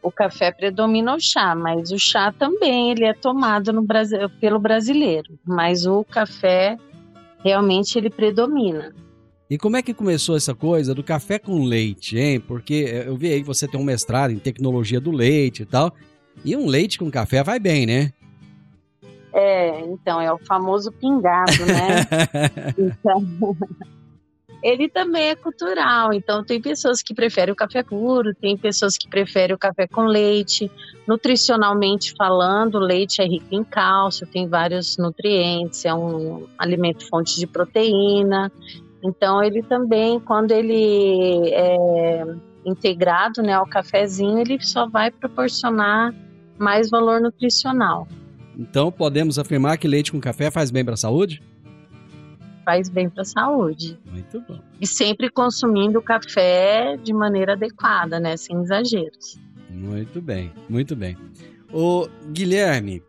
O 0.00 0.10
café 0.10 0.50
predomina 0.52 1.14
o 1.14 1.20
chá, 1.20 1.54
mas 1.54 1.90
o 1.90 1.98
chá 1.98 2.32
também 2.32 2.92
ele 2.92 3.04
é 3.04 3.12
tomado 3.12 3.72
no 3.72 3.82
Brasil, 3.82 4.30
pelo 4.40 4.58
brasileiro, 4.58 5.38
mas 5.44 5.84
o 5.84 6.04
café 6.04 6.78
realmente 7.44 7.98
ele 7.98 8.08
predomina. 8.08 8.94
E 9.50 9.58
como 9.58 9.76
é 9.76 9.82
que 9.82 9.92
começou 9.92 10.36
essa 10.36 10.54
coisa 10.54 10.94
do 10.94 11.02
café 11.02 11.36
com 11.36 11.64
leite, 11.64 12.16
hein? 12.16 12.38
Porque 12.38 13.04
eu 13.04 13.16
vi 13.16 13.32
aí 13.32 13.40
que 13.40 13.46
você 13.46 13.66
tem 13.66 13.80
um 13.80 13.84
mestrado 13.84 14.30
em 14.30 14.38
tecnologia 14.38 15.00
do 15.00 15.10
leite 15.10 15.64
e 15.64 15.66
tal, 15.66 15.92
e 16.44 16.56
um 16.56 16.68
leite 16.68 16.96
com 16.96 17.10
café 17.10 17.42
vai 17.42 17.58
bem, 17.58 17.84
né? 17.84 18.12
É, 19.32 19.80
então, 19.86 20.20
é 20.20 20.32
o 20.32 20.38
famoso 20.38 20.92
pingado, 20.92 21.66
né? 21.66 22.06
então, 22.78 23.56
ele 24.62 24.88
também 24.88 25.30
é 25.30 25.34
cultural. 25.34 26.12
Então, 26.12 26.44
tem 26.44 26.60
pessoas 26.60 27.02
que 27.02 27.12
preferem 27.12 27.52
o 27.52 27.56
café 27.56 27.82
puro, 27.82 28.32
tem 28.32 28.56
pessoas 28.56 28.96
que 28.96 29.08
preferem 29.08 29.54
o 29.54 29.58
café 29.58 29.88
com 29.88 30.02
leite. 30.02 30.70
Nutricionalmente 31.08 32.14
falando, 32.16 32.76
o 32.76 32.80
leite 32.80 33.20
é 33.20 33.24
rico 33.24 33.48
em 33.50 33.64
cálcio, 33.64 34.28
tem 34.28 34.48
vários 34.48 34.96
nutrientes, 34.96 35.84
é 35.84 35.92
um 35.92 36.46
alimento 36.56 37.08
fonte 37.08 37.36
de 37.36 37.48
proteína. 37.48 38.52
Então, 39.02 39.42
ele 39.42 39.62
também, 39.62 40.20
quando 40.20 40.52
ele 40.52 41.48
é 41.52 42.24
integrado 42.64 43.42
né, 43.42 43.54
ao 43.54 43.66
cafezinho, 43.66 44.38
ele 44.38 44.60
só 44.60 44.86
vai 44.86 45.10
proporcionar 45.10 46.14
mais 46.58 46.90
valor 46.90 47.20
nutricional. 47.20 48.06
Então, 48.58 48.92
podemos 48.92 49.38
afirmar 49.38 49.78
que 49.78 49.88
leite 49.88 50.12
com 50.12 50.20
café 50.20 50.50
faz 50.50 50.70
bem 50.70 50.84
para 50.84 50.94
a 50.94 50.98
saúde? 50.98 51.42
Faz 52.64 52.90
bem 52.90 53.08
para 53.08 53.22
a 53.22 53.24
saúde. 53.24 53.98
Muito 54.04 54.40
bom. 54.42 54.60
E 54.78 54.86
sempre 54.86 55.30
consumindo 55.30 56.02
café 56.02 56.98
de 56.98 57.12
maneira 57.12 57.54
adequada, 57.54 58.20
né? 58.20 58.36
Sem 58.36 58.60
exageros. 58.60 59.40
Muito 59.70 60.20
bem, 60.20 60.52
muito 60.68 60.94
bem. 60.94 61.16
O 61.72 62.06
Guilherme, 62.32 63.02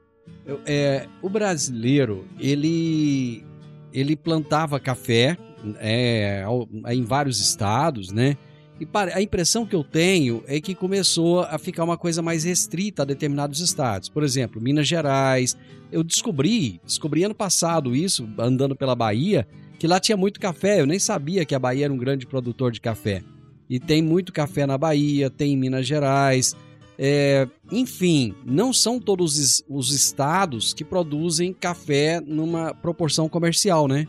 é, 0.65 1.07
o 1.21 1.27
brasileiro, 1.27 2.25
ele, 2.39 3.43
ele 3.91 4.15
plantava 4.15 4.79
café 4.79 5.37
é, 5.79 6.43
em 6.89 7.03
vários 7.03 7.39
estados, 7.39 8.11
né? 8.11 8.37
E 8.81 8.87
a 9.13 9.21
impressão 9.21 9.63
que 9.63 9.75
eu 9.75 9.83
tenho 9.83 10.43
é 10.47 10.59
que 10.59 10.73
começou 10.73 11.41
a 11.41 11.59
ficar 11.59 11.83
uma 11.83 11.97
coisa 11.97 12.19
mais 12.19 12.43
restrita 12.45 13.03
a 13.03 13.05
determinados 13.05 13.59
estados. 13.59 14.09
Por 14.09 14.23
exemplo, 14.23 14.59
Minas 14.59 14.87
Gerais. 14.87 15.55
Eu 15.91 16.03
descobri, 16.03 16.81
descobri 16.83 17.23
ano 17.23 17.35
passado 17.35 17.95
isso, 17.95 18.27
andando 18.39 18.75
pela 18.75 18.95
Bahia, 18.95 19.47
que 19.77 19.85
lá 19.85 19.99
tinha 19.99 20.17
muito 20.17 20.39
café. 20.39 20.81
Eu 20.81 20.87
nem 20.87 20.97
sabia 20.97 21.45
que 21.45 21.53
a 21.53 21.59
Bahia 21.59 21.85
era 21.85 21.93
um 21.93 21.97
grande 21.97 22.25
produtor 22.25 22.71
de 22.71 22.81
café. 22.81 23.21
E 23.69 23.79
tem 23.79 24.01
muito 24.01 24.33
café 24.33 24.65
na 24.65 24.79
Bahia, 24.79 25.29
tem 25.29 25.53
em 25.53 25.57
Minas 25.57 25.85
Gerais. 25.85 26.55
É, 26.97 27.47
enfim, 27.71 28.33
não 28.43 28.73
são 28.73 28.99
todos 28.99 29.63
os 29.69 29.93
estados 29.93 30.73
que 30.73 30.83
produzem 30.83 31.53
café 31.53 32.19
numa 32.19 32.73
proporção 32.73 33.29
comercial, 33.29 33.87
né? 33.87 34.07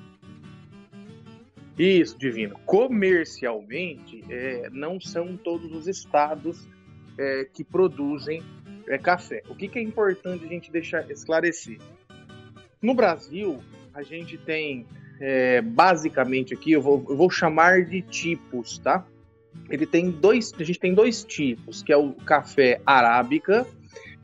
Isso, 1.79 2.19
Divino. 2.19 2.59
Comercialmente, 2.67 4.23
é, 4.29 4.69
não 4.71 5.01
são 5.01 5.37
todos 5.37 5.73
os 5.73 5.89
estados 5.89 6.69
é, 7.19 7.47
que 7.53 7.65
produzem 7.65 8.43
é, 8.87 8.99
café. 8.99 9.43
O 9.49 9.55
que, 9.55 9.69
que, 9.69 9.79
é 9.79 9.83
importante 9.83 10.45
a 10.45 10.49
gente 10.49 10.71
deixar 10.71 11.11
esclarecer? 11.11 11.79
No 12.81 12.95
Brasil, 12.95 13.61
a 13.95 14.03
gente 14.03 14.37
tem 14.37 14.87
é, 15.21 15.63
basicamente 15.63 16.53
aqui, 16.53 16.73
eu 16.73 16.83
vou, 16.83 17.05
eu 17.09 17.17
vou 17.17 17.31
chamar 17.31 17.85
de 17.85 18.03
tipos, 18.03 18.79
tá? 18.79 19.07
Ele 19.71 19.87
tem 19.87 20.11
dois, 20.11 20.53
a 20.59 20.65
gente 20.65 20.79
tem 20.79 20.93
dois 20.93 21.25
tipos, 21.25 21.83
que 21.83 21.93
é 21.93 21.97
o 21.97 22.13
café 22.13 22.81
arábica 22.85 23.67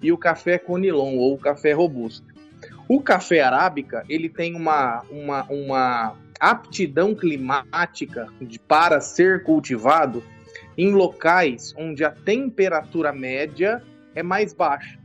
e 0.02 0.10
o 0.12 0.18
café 0.18 0.58
conilon 0.58 1.16
ou 1.16 1.38
café 1.38 1.72
robusto. 1.72 2.26
O 2.88 3.00
café 3.00 3.40
arábica, 3.40 4.02
ele 4.08 4.28
tem 4.28 4.54
uma, 4.54 5.02
uma, 5.10 5.44
uma 5.44 6.16
aptidão 6.38 7.14
climática 7.14 8.28
de, 8.40 8.58
para 8.58 9.00
ser 9.00 9.42
cultivado 9.42 10.22
em 10.76 10.92
locais 10.92 11.74
onde 11.76 12.04
a 12.04 12.10
temperatura 12.10 13.12
média 13.12 13.82
é 14.14 14.22
mais 14.22 14.52
baixa. 14.52 14.98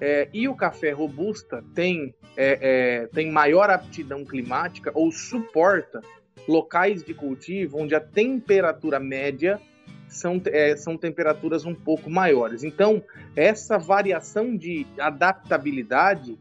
É, 0.00 0.28
e 0.32 0.48
o 0.48 0.54
café 0.54 0.90
robusta 0.90 1.64
tem, 1.74 2.14
é, 2.36 2.58
é, 2.60 3.06
tem 3.08 3.30
maior 3.30 3.70
aptidão 3.70 4.24
climática 4.24 4.90
ou 4.94 5.10
suporta 5.12 6.00
locais 6.48 7.02
de 7.02 7.14
cultivo 7.14 7.78
onde 7.78 7.94
a 7.94 8.00
temperatura 8.00 8.98
média 8.98 9.60
são, 10.08 10.40
é, 10.46 10.76
são 10.76 10.96
temperaturas 10.96 11.64
um 11.64 11.74
pouco 11.74 12.10
maiores. 12.10 12.64
Então, 12.64 13.02
essa 13.36 13.78
variação 13.78 14.56
de 14.56 14.86
adaptabilidade 14.98 16.38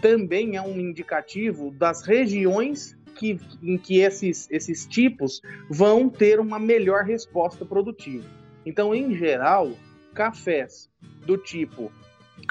também 0.00 0.56
é 0.56 0.62
um 0.62 0.78
indicativo 0.78 1.70
das 1.70 2.02
regiões 2.02 2.95
que, 3.16 3.40
em 3.62 3.78
que 3.78 4.00
esses, 4.00 4.48
esses 4.50 4.86
tipos 4.86 5.40
vão 5.68 6.08
ter 6.08 6.38
uma 6.38 6.58
melhor 6.58 7.04
resposta 7.04 7.64
produtiva. 7.64 8.24
Então, 8.64 8.94
em 8.94 9.14
geral, 9.14 9.72
cafés 10.14 10.90
do 11.24 11.36
tipo 11.36 11.90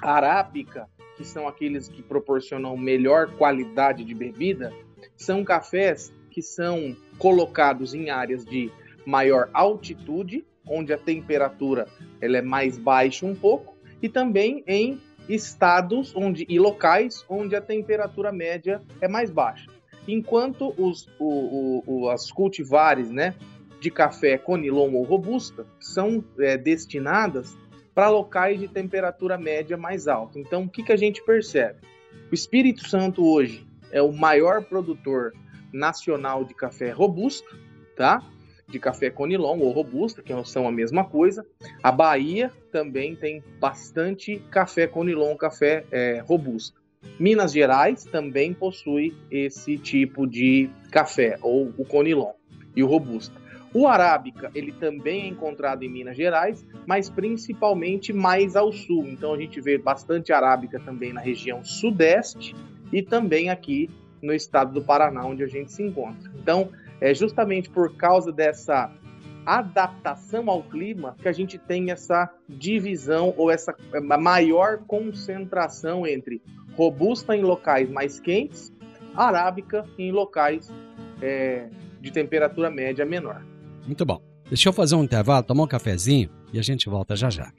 arábica, 0.01 0.89
que 1.15 1.23
são 1.23 1.47
aqueles 1.47 1.87
que 1.87 2.01
proporcionam 2.01 2.75
melhor 2.75 3.31
qualidade 3.37 4.03
de 4.03 4.13
bebida, 4.13 4.73
são 5.15 5.43
cafés 5.43 6.11
que 6.31 6.41
são 6.41 6.95
colocados 7.17 7.93
em 7.93 8.09
áreas 8.09 8.43
de 8.43 8.71
maior 9.05 9.49
altitude, 9.53 10.45
onde 10.67 10.91
a 10.91 10.97
temperatura 10.97 11.87
ela 12.19 12.37
é 12.37 12.41
mais 12.41 12.77
baixa 12.77 13.25
um 13.25 13.35
pouco, 13.35 13.77
e 14.01 14.09
também 14.09 14.63
em 14.67 14.99
estados 15.29 16.13
onde 16.15 16.45
e 16.49 16.59
locais 16.59 17.25
onde 17.29 17.55
a 17.55 17.61
temperatura 17.61 18.31
média 18.31 18.81
é 18.99 19.07
mais 19.07 19.31
baixa 19.31 19.74
enquanto 20.07 20.73
os, 20.77 21.09
o, 21.19 21.83
o, 21.85 22.09
as 22.09 22.31
cultivares 22.31 23.09
né, 23.09 23.35
de 23.79 23.91
café 23.91 24.37
conilon 24.37 24.93
ou 24.93 25.03
robusta 25.03 25.65
são 25.79 26.23
é, 26.39 26.57
destinadas 26.57 27.55
para 27.93 28.09
locais 28.09 28.59
de 28.59 28.67
temperatura 28.67 29.37
média 29.37 29.77
mais 29.77 30.07
alta. 30.07 30.37
Então, 30.37 30.63
o 30.63 30.69
que, 30.69 30.83
que 30.83 30.91
a 30.91 30.97
gente 30.97 31.23
percebe? 31.23 31.79
O 32.31 32.35
Espírito 32.35 32.87
Santo 32.87 33.25
hoje 33.25 33.65
é 33.91 34.01
o 34.01 34.11
maior 34.11 34.63
produtor 34.63 35.33
nacional 35.71 36.43
de 36.43 36.53
café 36.53 36.91
robusto, 36.91 37.57
tá? 37.95 38.21
De 38.67 38.79
café 38.79 39.09
conilon 39.09 39.59
ou 39.59 39.71
robusta, 39.71 40.21
que 40.21 40.33
são 40.45 40.67
a 40.67 40.71
mesma 40.71 41.05
coisa. 41.05 41.45
A 41.83 41.91
Bahia 41.91 42.51
também 42.71 43.15
tem 43.15 43.43
bastante 43.59 44.39
café 44.49 44.87
conilon, 44.87 45.35
café 45.37 45.85
é, 45.91 46.19
robusto. 46.25 46.81
Minas 47.19 47.53
Gerais 47.53 48.03
também 48.03 48.53
possui 48.53 49.15
esse 49.31 49.77
tipo 49.77 50.27
de 50.27 50.69
café, 50.91 51.37
ou 51.41 51.73
o 51.77 51.85
conilon 51.85 52.33
e 52.75 52.83
o 52.83 52.87
robusta. 52.87 53.35
O 53.73 53.87
arábica, 53.87 54.49
ele 54.55 54.71
também 54.71 55.23
é 55.23 55.27
encontrado 55.27 55.83
em 55.83 55.89
Minas 55.89 56.15
Gerais, 56.15 56.65
mas 56.87 57.09
principalmente 57.09 58.13
mais 58.13 58.55
ao 58.55 58.71
sul. 58.71 59.05
Então 59.07 59.33
a 59.33 59.37
gente 59.37 59.59
vê 59.59 59.77
bastante 59.77 60.31
arábica 60.31 60.79
também 60.79 61.11
na 61.11 61.19
região 61.19 61.63
sudeste 61.63 62.55
e 62.91 63.01
também 63.01 63.49
aqui 63.49 63.89
no 64.21 64.33
estado 64.33 64.73
do 64.73 64.81
Paraná, 64.81 65.25
onde 65.25 65.43
a 65.43 65.47
gente 65.47 65.71
se 65.71 65.83
encontra. 65.83 66.31
Então, 66.41 66.69
é 67.01 67.13
justamente 67.13 67.69
por 67.69 67.95
causa 67.95 68.31
dessa 68.31 68.91
adaptação 69.45 70.49
ao 70.49 70.63
clima 70.63 71.15
que 71.21 71.27
a 71.27 71.31
gente 71.31 71.57
tem 71.57 71.91
essa 71.91 72.29
divisão 72.49 73.33
ou 73.37 73.51
essa 73.51 73.75
maior 74.01 74.79
concentração 74.87 76.05
entre 76.07 76.41
robusta 76.75 77.35
em 77.35 77.41
locais 77.41 77.89
mais 77.89 78.19
quentes, 78.19 78.73
arábica 79.15 79.85
em 79.97 80.11
locais 80.11 80.71
é, 81.21 81.67
de 82.01 82.11
temperatura 82.11 82.69
média 82.69 83.05
menor. 83.05 83.45
Muito 83.85 84.05
bom. 84.05 84.21
Deixa 84.47 84.69
eu 84.69 84.73
fazer 84.73 84.95
um 84.95 85.03
intervalo, 85.03 85.43
tomar 85.43 85.63
um 85.63 85.67
cafezinho 85.67 86.29
e 86.53 86.59
a 86.59 86.61
gente 86.61 86.87
volta 86.89 87.15
já 87.15 87.29
já. 87.29 87.51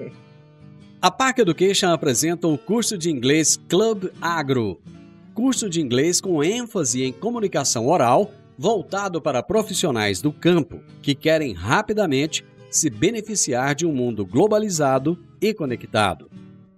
a 1.00 1.10
Park 1.10 1.38
Education 1.38 1.90
apresenta 1.90 2.48
o 2.48 2.58
curso 2.58 2.98
de 2.98 3.10
inglês 3.10 3.56
Club 3.68 4.06
Agro. 4.20 4.80
Curso 5.34 5.70
de 5.70 5.80
inglês 5.80 6.20
com 6.20 6.42
ênfase 6.42 7.04
em 7.04 7.12
comunicação 7.12 7.86
oral, 7.86 8.32
voltado 8.60 9.22
para 9.22 9.42
profissionais 9.42 10.20
do 10.20 10.30
campo 10.30 10.82
que 11.00 11.14
querem 11.14 11.54
rapidamente 11.54 12.44
se 12.70 12.90
beneficiar 12.90 13.74
de 13.74 13.86
um 13.86 13.92
mundo 13.94 14.22
globalizado 14.26 15.18
e 15.40 15.54
conectado. 15.54 16.30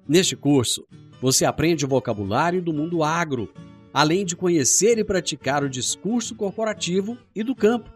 Neste 0.07 0.37
curso, 0.37 0.87
você 1.21 1.45
aprende 1.45 1.85
o 1.85 1.89
vocabulário 1.89 2.63
do 2.63 2.73
mundo 2.73 3.03
agro, 3.03 3.53
além 3.93 4.25
de 4.25 4.37
conhecer 4.37 4.97
e 4.97 5.03
praticar 5.03 5.65
o 5.65 5.69
discurso 5.69 6.37
corporativo 6.37 7.19
e 7.35 7.43
do 7.43 7.53
campo. 7.53 7.91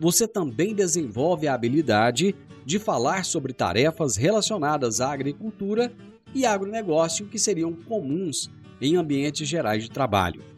Você 0.00 0.26
também 0.26 0.74
desenvolve 0.74 1.46
a 1.46 1.54
habilidade 1.54 2.34
de 2.66 2.80
falar 2.80 3.24
sobre 3.24 3.52
tarefas 3.52 4.16
relacionadas 4.16 5.00
à 5.00 5.12
agricultura 5.12 5.92
e 6.34 6.44
agronegócio 6.44 7.26
que 7.26 7.38
seriam 7.38 7.72
comuns 7.72 8.50
em 8.80 8.96
ambientes 8.96 9.46
gerais 9.46 9.84
de 9.84 9.90
trabalho. 9.90 10.57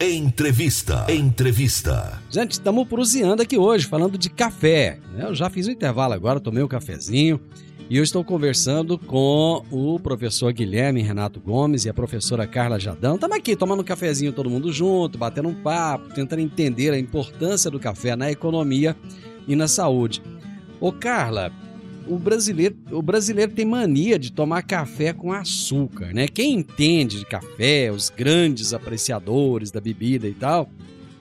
Entrevista. 0.00 1.06
Entrevista. 1.08 2.22
Gente, 2.30 2.52
estamos 2.52 2.86
proseando 2.86 3.42
aqui 3.42 3.58
hoje, 3.58 3.84
falando 3.84 4.16
de 4.16 4.30
café. 4.30 5.00
né? 5.12 5.24
Eu 5.24 5.34
já 5.34 5.50
fiz 5.50 5.66
o 5.66 5.72
intervalo 5.72 6.14
agora, 6.14 6.38
tomei 6.38 6.62
um 6.62 6.68
cafezinho. 6.68 7.40
E 7.90 7.96
eu 7.96 8.04
estou 8.04 8.22
conversando 8.22 8.96
com 8.96 9.64
o 9.72 9.98
professor 9.98 10.52
Guilherme 10.52 11.02
Renato 11.02 11.40
Gomes 11.40 11.84
e 11.84 11.88
a 11.88 11.94
professora 11.94 12.46
Carla 12.46 12.78
Jadão. 12.78 13.16
Estamos 13.16 13.36
aqui 13.36 13.56
tomando 13.56 13.80
um 13.80 13.84
cafezinho 13.84 14.32
todo 14.32 14.48
mundo 14.48 14.72
junto, 14.72 15.18
batendo 15.18 15.48
um 15.48 15.54
papo, 15.54 16.14
tentando 16.14 16.42
entender 16.42 16.92
a 16.92 16.98
importância 16.98 17.68
do 17.68 17.80
café 17.80 18.14
na 18.14 18.30
economia 18.30 18.94
e 19.48 19.56
na 19.56 19.66
saúde. 19.66 20.22
Ô 20.80 20.92
Carla, 20.92 21.50
o 22.08 22.18
brasileiro, 22.18 22.76
o 22.90 23.02
brasileiro 23.02 23.52
tem 23.52 23.64
mania 23.64 24.18
de 24.18 24.32
tomar 24.32 24.62
café 24.62 25.12
com 25.12 25.32
açúcar, 25.32 26.12
né? 26.12 26.26
Quem 26.26 26.54
entende 26.54 27.18
de 27.18 27.26
café, 27.26 27.92
os 27.92 28.10
grandes 28.10 28.72
apreciadores 28.72 29.70
da 29.70 29.80
bebida 29.80 30.26
e 30.26 30.34
tal, 30.34 30.68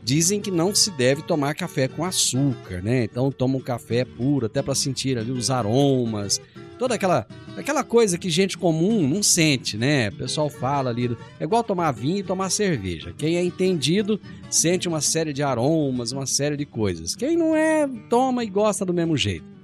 dizem 0.04 0.39
que 0.39 0.50
não 0.50 0.73
se 0.73 0.89
deve 0.91 1.21
tomar 1.21 1.54
café 1.54 1.88
com 1.88 2.06
açúcar, 2.06 2.82
né? 2.82 3.04
Então 3.04 3.30
toma 3.32 3.58
um 3.58 3.62
café 3.62 4.06
puro, 4.06 4.45
até 4.45 4.62
para 4.62 4.73
sentir 4.73 5.17
ali 5.17 5.32
os 5.32 5.52
aromas, 5.52 6.39
toda 6.80 6.95
aquela 6.95 7.28
aquela 7.58 7.84
coisa 7.84 8.17
que 8.17 8.30
gente 8.30 8.58
comum 8.58 9.08
não 9.08 9.21
sente, 9.21 9.78
né? 9.78 10.10
O 10.10 10.15
pessoal 10.15 10.50
fala 10.50 10.91
ali, 10.91 11.17
é 11.39 11.43
igual 11.43 11.63
tomar 11.63 11.91
vinho 11.91 12.19
e 12.19 12.23
tomar 12.23 12.50
cerveja. 12.50 13.13
Quem 13.17 13.36
é 13.36 13.43
entendido 13.43 14.19
sente 14.50 14.88
uma 14.88 15.02
série 15.02 15.34
de 15.34 15.43
aromas, 15.43 16.12
uma 16.12 16.26
série 16.26 16.56
de 16.56 16.65
coisas. 16.65 17.15
Quem 17.15 17.36
não 17.36 17.56
é, 17.56 17.88
toma 18.10 18.43
e 18.43 18.47
gosta 18.47 18.86
do 18.86 18.93
mesmo 18.93 19.17
jeito. 19.17 19.57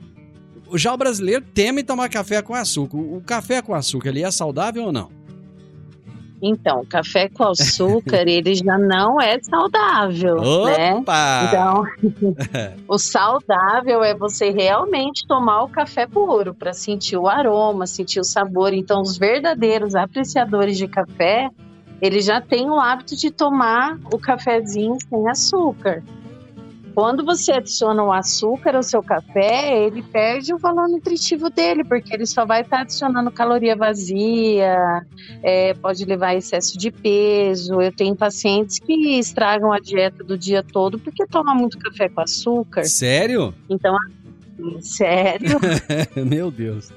Já 0.75 0.93
o 0.93 0.97
brasileiro 0.97 1.43
teme 1.53 1.83
tomar 1.83 2.09
café 2.09 2.41
com 2.41 2.53
açúcar. 2.53 2.97
O 2.97 3.21
café 3.25 3.62
com 3.62 3.73
açúcar, 3.73 4.09
ele 4.09 4.23
é 4.23 4.31
saudável 4.31 4.86
ou 4.86 4.91
não? 4.91 5.23
Então, 6.45 6.83
café 6.86 7.29
com 7.29 7.45
açúcar, 7.45 8.23
ele 8.27 8.53
já 8.53 8.77
não 8.77 9.21
é 9.21 9.41
saudável, 9.41 10.41
né? 10.65 10.93
Opa! 10.95 11.45
Então, 11.47 11.83
o 12.86 12.97
saudável 12.97 14.03
é 14.03 14.13
você 14.13 14.49
realmente 14.49 15.25
tomar 15.25 15.63
o 15.63 15.69
café 15.69 16.05
puro 16.05 16.53
para 16.53 16.73
sentir 16.73 17.15
o 17.15 17.29
aroma, 17.29 17.88
sentir 17.88 18.19
o 18.19 18.25
sabor. 18.25 18.73
Então, 18.73 19.01
os 19.01 19.17
verdadeiros 19.17 19.95
apreciadores 19.95 20.77
de 20.77 20.86
café, 20.86 21.49
eles 22.01 22.25
já 22.25 22.41
têm 22.41 22.69
o 22.69 22.77
hábito 22.77 23.15
de 23.15 23.31
tomar 23.31 23.97
o 24.12 24.19
cafezinho 24.19 24.97
sem 25.09 25.29
açúcar. 25.29 26.03
Quando 26.93 27.25
você 27.25 27.53
adiciona 27.53 28.03
o 28.03 28.12
açúcar 28.12 28.75
ao 28.75 28.84
seu 28.84 29.01
café, 29.01 29.86
ele 29.86 30.03
perde 30.03 30.53
o 30.53 30.60
valor 30.60 30.88
nutritivo 30.88 31.49
dele, 31.49 31.84
porque 31.84 32.13
ele 32.13 32.25
só 32.25 32.45
vai 32.45 32.62
estar 32.62 32.82
adicionando 32.82 33.32
caloria 33.32 33.75
vazia, 33.75 35.03
é, 35.41 35.73
pode 35.73 36.06
levar 36.06 36.27
a 36.27 36.36
excesso 36.36 36.77
de 36.77 36.91
peso. 36.91 37.82
Eu 37.82 37.91
tenho 37.91 38.15
pacientes 38.15 38.77
que 38.77 39.17
estragam 39.17 39.71
a 39.71 39.79
dieta 39.79 40.23
do 40.23 40.38
dia 40.38 40.62
todo 40.62 40.99
porque 40.99 41.25
tomam 41.25 41.56
muito 41.56 41.79
café 41.79 42.08
com 42.10 42.21
açúcar. 42.21 42.84
Sério? 42.84 43.56
Então, 43.67 43.95
assim, 43.95 44.82
sério. 44.82 45.60
Meu 46.23 46.51
Deus. 46.51 46.91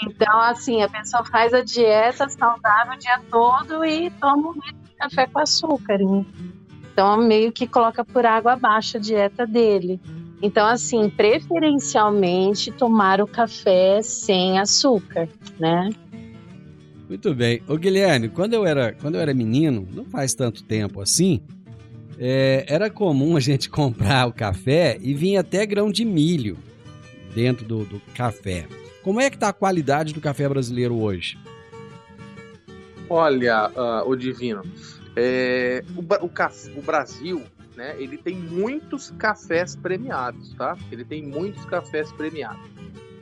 Então, 0.00 0.40
assim, 0.40 0.82
a 0.82 0.88
pessoa 0.88 1.24
faz 1.26 1.52
a 1.52 1.62
dieta 1.62 2.26
saudável 2.28 2.94
o 2.94 2.98
dia 2.98 3.20
todo 3.30 3.84
e 3.84 4.10
toma 4.12 4.48
um 4.48 4.52
litro 4.54 4.80
de 4.82 4.96
café 4.96 5.26
com 5.26 5.38
açúcar. 5.38 6.00
hein? 6.00 6.26
Então, 6.92 7.16
meio 7.16 7.50
que 7.50 7.66
coloca 7.66 8.04
por 8.04 8.26
água 8.26 8.52
abaixo 8.52 8.98
a 8.98 9.00
dieta 9.00 9.46
dele. 9.46 9.98
Então, 10.42 10.66
assim, 10.66 11.08
preferencialmente 11.08 12.70
tomar 12.70 13.20
o 13.20 13.26
café 13.26 14.02
sem 14.02 14.58
açúcar, 14.58 15.28
né? 15.58 15.88
Muito 17.08 17.34
bem. 17.34 17.62
Ô 17.68 17.76
Guilherme, 17.76 18.28
quando 18.28 18.54
eu 18.54 18.66
era, 18.66 18.92
quando 18.92 19.14
eu 19.14 19.20
era 19.20 19.32
menino, 19.32 19.86
não 19.92 20.04
faz 20.04 20.34
tanto 20.34 20.64
tempo 20.64 21.00
assim, 21.00 21.40
é, 22.18 22.64
era 22.68 22.90
comum 22.90 23.36
a 23.36 23.40
gente 23.40 23.68
comprar 23.70 24.26
o 24.26 24.32
café 24.32 24.98
e 25.00 25.14
vinha 25.14 25.40
até 25.40 25.64
grão 25.64 25.90
de 25.90 26.04
milho 26.04 26.58
dentro 27.34 27.64
do, 27.64 27.84
do 27.84 28.00
café. 28.14 28.66
Como 29.02 29.20
é 29.20 29.30
que 29.30 29.38
tá 29.38 29.48
a 29.48 29.52
qualidade 29.52 30.12
do 30.12 30.20
café 30.20 30.48
brasileiro 30.48 31.00
hoje? 31.00 31.38
Olha, 33.08 33.70
ah, 33.76 34.02
o 34.06 34.16
Divino, 34.16 34.62
é, 35.16 35.84
o, 35.96 36.00
o 36.00 36.78
o 36.78 36.82
Brasil, 36.82 37.42
né, 37.76 37.94
ele 37.98 38.16
tem 38.18 38.34
muitos 38.36 39.10
cafés 39.12 39.76
premiados, 39.76 40.54
tá? 40.54 40.76
Ele 40.90 41.04
tem 41.04 41.22
muitos 41.22 41.64
cafés 41.66 42.10
premiados. 42.12 42.70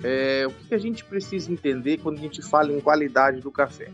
É, 0.03 0.47
o 0.47 0.51
que 0.51 0.69
que 0.69 0.75
a 0.75 0.79
gente 0.79 1.05
precisa 1.05 1.53
entender 1.53 1.99
quando 1.99 2.19
a 2.19 2.21
gente 2.23 2.41
fala 2.43 2.73
em 2.73 2.81
qualidade 2.81 3.41
do 3.41 3.51
café? 3.51 3.91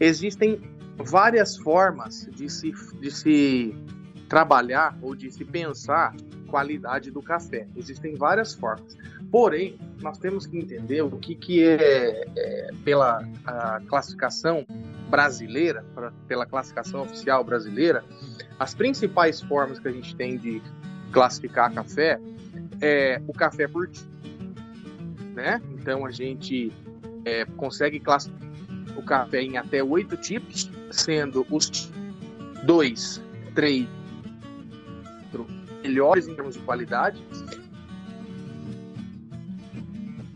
Existem 0.00 0.60
várias 0.96 1.56
formas 1.56 2.28
de 2.32 2.48
se, 2.48 2.72
de 3.00 3.10
se 3.10 3.74
trabalhar 4.34 4.98
ou 5.00 5.14
de 5.14 5.30
se 5.30 5.44
pensar 5.44 6.12
qualidade 6.48 7.08
do 7.08 7.22
café. 7.22 7.68
Existem 7.76 8.16
várias 8.16 8.52
formas. 8.52 8.96
Porém, 9.30 9.78
nós 10.02 10.18
temos 10.18 10.44
que 10.44 10.58
entender 10.58 11.02
o 11.02 11.10
que, 11.18 11.36
que 11.36 11.62
é, 11.62 12.26
é, 12.36 12.70
pela 12.84 13.22
classificação 13.86 14.66
brasileira, 15.08 15.84
pra- 15.94 16.12
pela 16.26 16.44
classificação 16.46 17.02
oficial 17.02 17.44
brasileira, 17.44 18.04
as 18.58 18.74
principais 18.74 19.40
formas 19.40 19.78
que 19.78 19.86
a 19.86 19.92
gente 19.92 20.16
tem 20.16 20.36
de 20.36 20.60
classificar 21.12 21.72
café 21.72 22.18
é 22.80 23.22
o 23.28 23.32
café 23.32 23.68
por 23.68 23.86
tipo, 23.86 24.08
né? 25.32 25.62
Então 25.78 26.04
a 26.04 26.10
gente 26.10 26.72
é, 27.24 27.44
consegue 27.56 28.00
classificar 28.00 28.42
o 28.96 29.02
café 29.04 29.42
em 29.42 29.56
até 29.58 29.80
oito 29.80 30.16
tipos, 30.16 30.68
sendo 30.90 31.46
os 31.52 31.88
dois, 32.64 33.22
três 33.54 33.86
melhores 35.84 36.26
em 36.26 36.34
termos 36.34 36.54
de 36.54 36.62
qualidade 36.62 37.22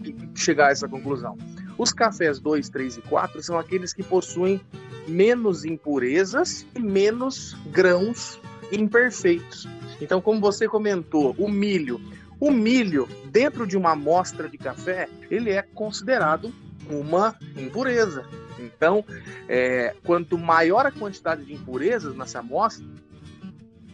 e 0.05 0.15
chegar 0.35 0.69
a 0.69 0.71
essa 0.71 0.87
conclusão. 0.87 1.37
Os 1.79 1.93
cafés 1.93 2.39
2, 2.39 2.69
3 2.69 2.99
e 2.99 3.03
4 3.03 3.43
são 3.43 3.59
aqueles 3.59 3.93
que 3.93 4.03
possuem 4.03 4.61
menos 5.07 5.65
impurezas 5.65 6.67
e 6.75 6.81
menos 6.81 7.57
grãos 7.71 8.39
imperfeitos. 8.71 9.67
Então, 10.01 10.21
como 10.21 10.41
você 10.41 10.69
comentou, 10.69 11.35
o 11.39 11.49
milho. 11.49 12.01
O 12.39 12.51
milho, 12.51 13.09
dentro 13.31 13.67
de 13.67 13.77
uma 13.77 13.93
amostra 13.93 14.49
de 14.49 14.59
café, 14.59 15.09
ele 15.31 15.51
é 15.51 15.63
considerado 15.63 16.53
uma 16.89 17.35
impureza. 17.57 18.25
Então, 18.59 19.05
é, 19.49 19.95
quanto 20.05 20.37
maior 20.37 20.87
a 20.87 20.93
quantidade 20.93 21.45
de 21.45 21.55
impurezas 21.55 22.15
nessa 22.15 22.41
amostra, 22.41 22.87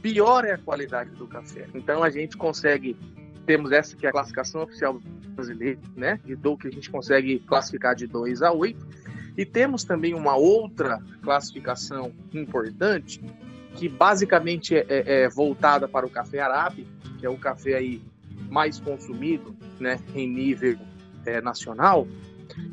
pior 0.05 0.45
é 0.45 0.53
a 0.53 0.59
qualidade 0.59 1.13
do 1.13 1.27
café. 1.27 1.67
Então, 1.75 2.03
a 2.03 2.11
gente 2.11 2.37
consegue, 2.37 2.95
temos 3.47 3.73
essa 3.73 3.97
que 3.97 4.05
é 4.05 4.11
a 4.11 4.13
classificação 4.13 4.63
oficial 4.63 5.01
brasileira, 5.35 5.81
né? 5.97 6.21
De 6.23 6.37
do 6.37 6.59
que 6.59 6.69
a 6.69 6.71
gente 6.71 6.91
consegue 6.91 7.39
classificar 7.39 7.95
de 7.95 8.07
2 8.07 8.43
a 8.43 8.53
8. 8.53 8.87
E 9.35 9.47
temos 9.47 9.83
também 9.83 10.13
uma 10.13 10.37
outra 10.37 11.01
classificação 11.23 12.13
importante, 12.35 13.19
que 13.77 13.89
basicamente 13.89 14.77
é, 14.77 14.85
é- 14.91 15.23
é 15.23 15.29
voltada 15.31 15.89
para 15.89 16.05
o 16.05 16.11
café 16.11 16.41
arábica, 16.41 16.87
que 17.19 17.25
é 17.25 17.31
o 17.31 17.39
café 17.39 17.75
aí 17.75 18.03
mais 18.51 18.79
consumido, 18.79 19.57
né, 19.81 19.99
em 20.15 20.29
nível 20.29 20.77
é, 21.25 21.41
nacional, 21.41 22.07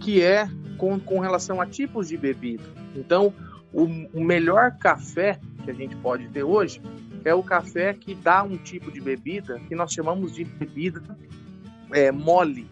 que 0.02 0.22
é 0.22 0.50
com, 0.78 1.00
com 1.00 1.20
relação 1.20 1.62
a 1.62 1.66
tipos 1.66 2.10
de 2.10 2.18
bebida. 2.18 2.66
Então, 2.94 3.34
o, 3.72 3.84
o 4.14 4.22
melhor 4.22 4.78
café 4.78 5.40
que 5.64 5.72
a 5.72 5.74
gente 5.74 5.96
pode 5.96 6.28
ter 6.28 6.44
hoje 6.44 6.82
é 7.24 7.34
o 7.34 7.44
café 7.44 7.94
que 7.94 8.16
dá 8.16 8.44
um 8.44 8.58
tipo 8.58 8.92
de 8.92 9.00
bebida 9.00 9.60
que 9.68 9.76
nós 9.76 9.94
chamamos 9.94 10.34
de 10.34 10.44
bebida 10.44 11.02
é, 11.94 12.12
mole. 12.12 12.68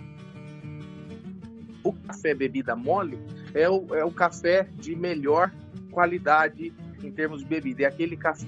O 1.84 1.94
café 1.94 2.34
bebida 2.34 2.76
mole 2.76 3.20
é 3.54 3.70
o, 3.70 3.96
é 3.96 4.04
o 4.04 4.12
café 4.12 4.68
de 4.76 4.96
melhor 4.96 5.52
qualidade 5.92 6.74
em 7.04 7.12
termos 7.12 7.42
de 7.42 7.46
bebida. 7.46 7.84
É 7.84 7.86
aquele 7.86 8.18
café 8.18 8.48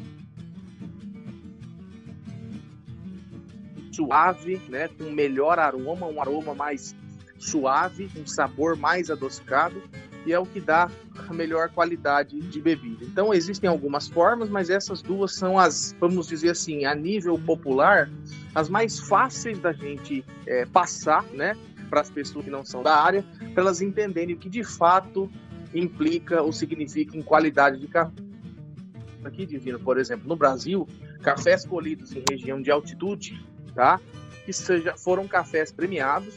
suave, 3.91 4.59
né, 4.69 4.87
com 4.87 5.11
melhor 5.11 5.59
aroma, 5.59 6.07
um 6.07 6.21
aroma 6.21 6.55
mais 6.55 6.95
suave, 7.37 8.09
um 8.17 8.25
sabor 8.25 8.77
mais 8.77 9.11
adocicado 9.11 9.81
e 10.25 10.33
é 10.33 10.39
o 10.39 10.45
que 10.45 10.59
dá 10.59 10.89
a 11.27 11.33
melhor 11.33 11.69
qualidade 11.69 12.39
de 12.39 12.61
bebida. 12.61 13.03
Então 13.05 13.33
existem 13.33 13.69
algumas 13.69 14.07
formas, 14.07 14.49
mas 14.49 14.69
essas 14.69 15.01
duas 15.01 15.35
são 15.35 15.57
as, 15.57 15.95
vamos 15.99 16.27
dizer 16.27 16.51
assim, 16.51 16.85
a 16.85 16.93
nível 16.93 17.37
popular, 17.39 18.09
as 18.53 18.69
mais 18.69 18.99
fáceis 18.99 19.59
da 19.59 19.71
gente 19.73 20.23
é, 20.45 20.65
passar, 20.65 21.23
né, 21.33 21.57
para 21.89 22.01
as 22.01 22.09
pessoas 22.09 22.45
que 22.45 22.51
não 22.51 22.63
são 22.63 22.81
da 22.81 22.95
área, 22.95 23.23
para 23.53 23.63
elas 23.63 23.81
entenderem 23.81 24.35
o 24.35 24.37
que 24.37 24.49
de 24.49 24.63
fato 24.63 25.29
implica 25.73 26.41
ou 26.41 26.51
significa 26.51 27.17
em 27.17 27.21
qualidade 27.21 27.79
de 27.79 27.87
café. 27.87 28.11
Aqui, 29.23 29.45
Divino, 29.45 29.79
por 29.79 29.99
exemplo, 29.99 30.27
no 30.27 30.35
Brasil, 30.35 30.87
cafés 31.21 31.65
colhidos 31.65 32.11
em 32.15 32.23
região 32.27 32.61
de 32.61 32.71
altitude, 32.71 33.39
tá? 33.75 33.99
Que 34.45 34.51
seja, 34.51 34.97
foram 34.97 35.27
cafés 35.27 35.71
premiados 35.71 36.33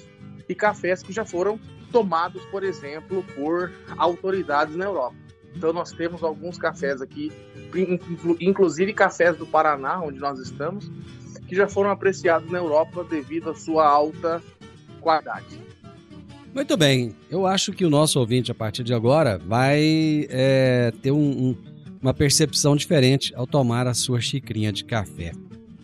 e 0.49 0.55
cafés 0.55 1.03
que 1.03 1.13
já 1.13 1.25
foram 1.25 1.59
tomados, 1.95 2.45
por 2.47 2.65
exemplo, 2.65 3.25
por 3.37 3.73
autoridades 3.97 4.75
na 4.75 4.87
Europa. 4.87 5.15
Então 5.55 5.73
nós 5.73 5.93
temos 5.93 6.25
alguns 6.25 6.59
cafés 6.59 7.01
aqui, 7.01 7.31
inclusive 8.41 8.93
cafés 8.93 9.37
do 9.37 9.47
Paraná, 9.47 10.03
onde 10.03 10.19
nós 10.19 10.41
estamos, 10.41 10.91
que 11.47 11.55
já 11.55 11.69
foram 11.69 11.91
apreciados 11.91 12.51
na 12.51 12.59
Europa 12.59 13.05
devido 13.05 13.51
à 13.51 13.55
sua 13.55 13.87
alta 13.87 14.43
qualidade. 15.01 15.63
Muito 16.53 16.77
bem, 16.77 17.15
eu 17.31 17.47
acho 17.47 17.73
que 17.73 17.85
o 17.85 17.91
nosso 17.91 18.19
ouvinte 18.19 18.51
a 18.51 18.55
partir 18.55 18.83
de 18.83 18.93
agora 18.93 19.39
vai 19.39 20.27
é, 20.29 20.93
ter 21.01 21.13
um, 21.13 21.17
um, 21.17 21.57
uma 22.03 22.13
percepção 22.13 22.75
diferente 22.75 23.33
ao 23.37 23.47
tomar 23.47 23.87
a 23.87 23.95
sua 23.95 24.21
xicrinha 24.21 24.73
de 24.73 24.85
café. 24.85 25.31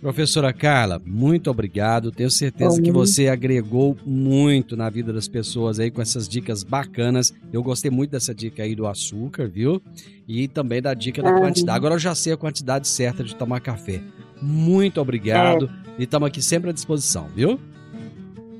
Professora 0.01 0.51
Carla, 0.51 1.01
muito 1.05 1.51
obrigado. 1.51 2.11
Tenho 2.11 2.30
certeza 2.30 2.80
que 2.80 2.90
você 2.90 3.28
agregou 3.28 3.94
muito 4.05 4.74
na 4.74 4.88
vida 4.88 5.12
das 5.12 5.28
pessoas 5.28 5.78
aí 5.78 5.90
com 5.90 6.01
essas 6.01 6.26
dicas 6.26 6.62
bacanas. 6.62 7.34
Eu 7.53 7.62
gostei 7.62 7.90
muito 7.90 8.11
dessa 8.11 8.34
dica 8.34 8.62
aí 8.62 8.74
do 8.74 8.86
açúcar, 8.86 9.46
viu? 9.46 9.82
E 10.26 10.48
também 10.48 10.80
da 10.80 10.94
dica 10.94 11.22
da 11.22 11.34
quantidade. 11.34 11.76
Agora 11.76 11.96
eu 11.96 11.98
já 11.98 12.14
sei 12.14 12.32
a 12.32 12.36
quantidade 12.36 12.88
certa 12.88 13.22
de 13.22 13.36
tomar 13.36 13.61
café. 13.61 14.01
Muito 14.40 15.03
obrigado. 15.03 15.70
É. 15.98 16.01
E 16.01 16.05
estamos 16.05 16.28
aqui 16.28 16.40
sempre 16.40 16.70
à 16.70 16.72
disposição, 16.72 17.28
viu? 17.34 17.61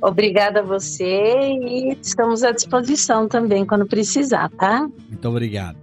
Obrigada 0.03 0.61
a 0.61 0.63
você 0.63 1.05
e 1.05 1.97
estamos 2.03 2.43
à 2.43 2.53
disposição 2.53 3.27
também 3.27 3.65
quando 3.65 3.87
precisar, 3.87 4.51
tá? 4.51 4.87
Muito 5.09 5.27
obrigado. 5.27 5.80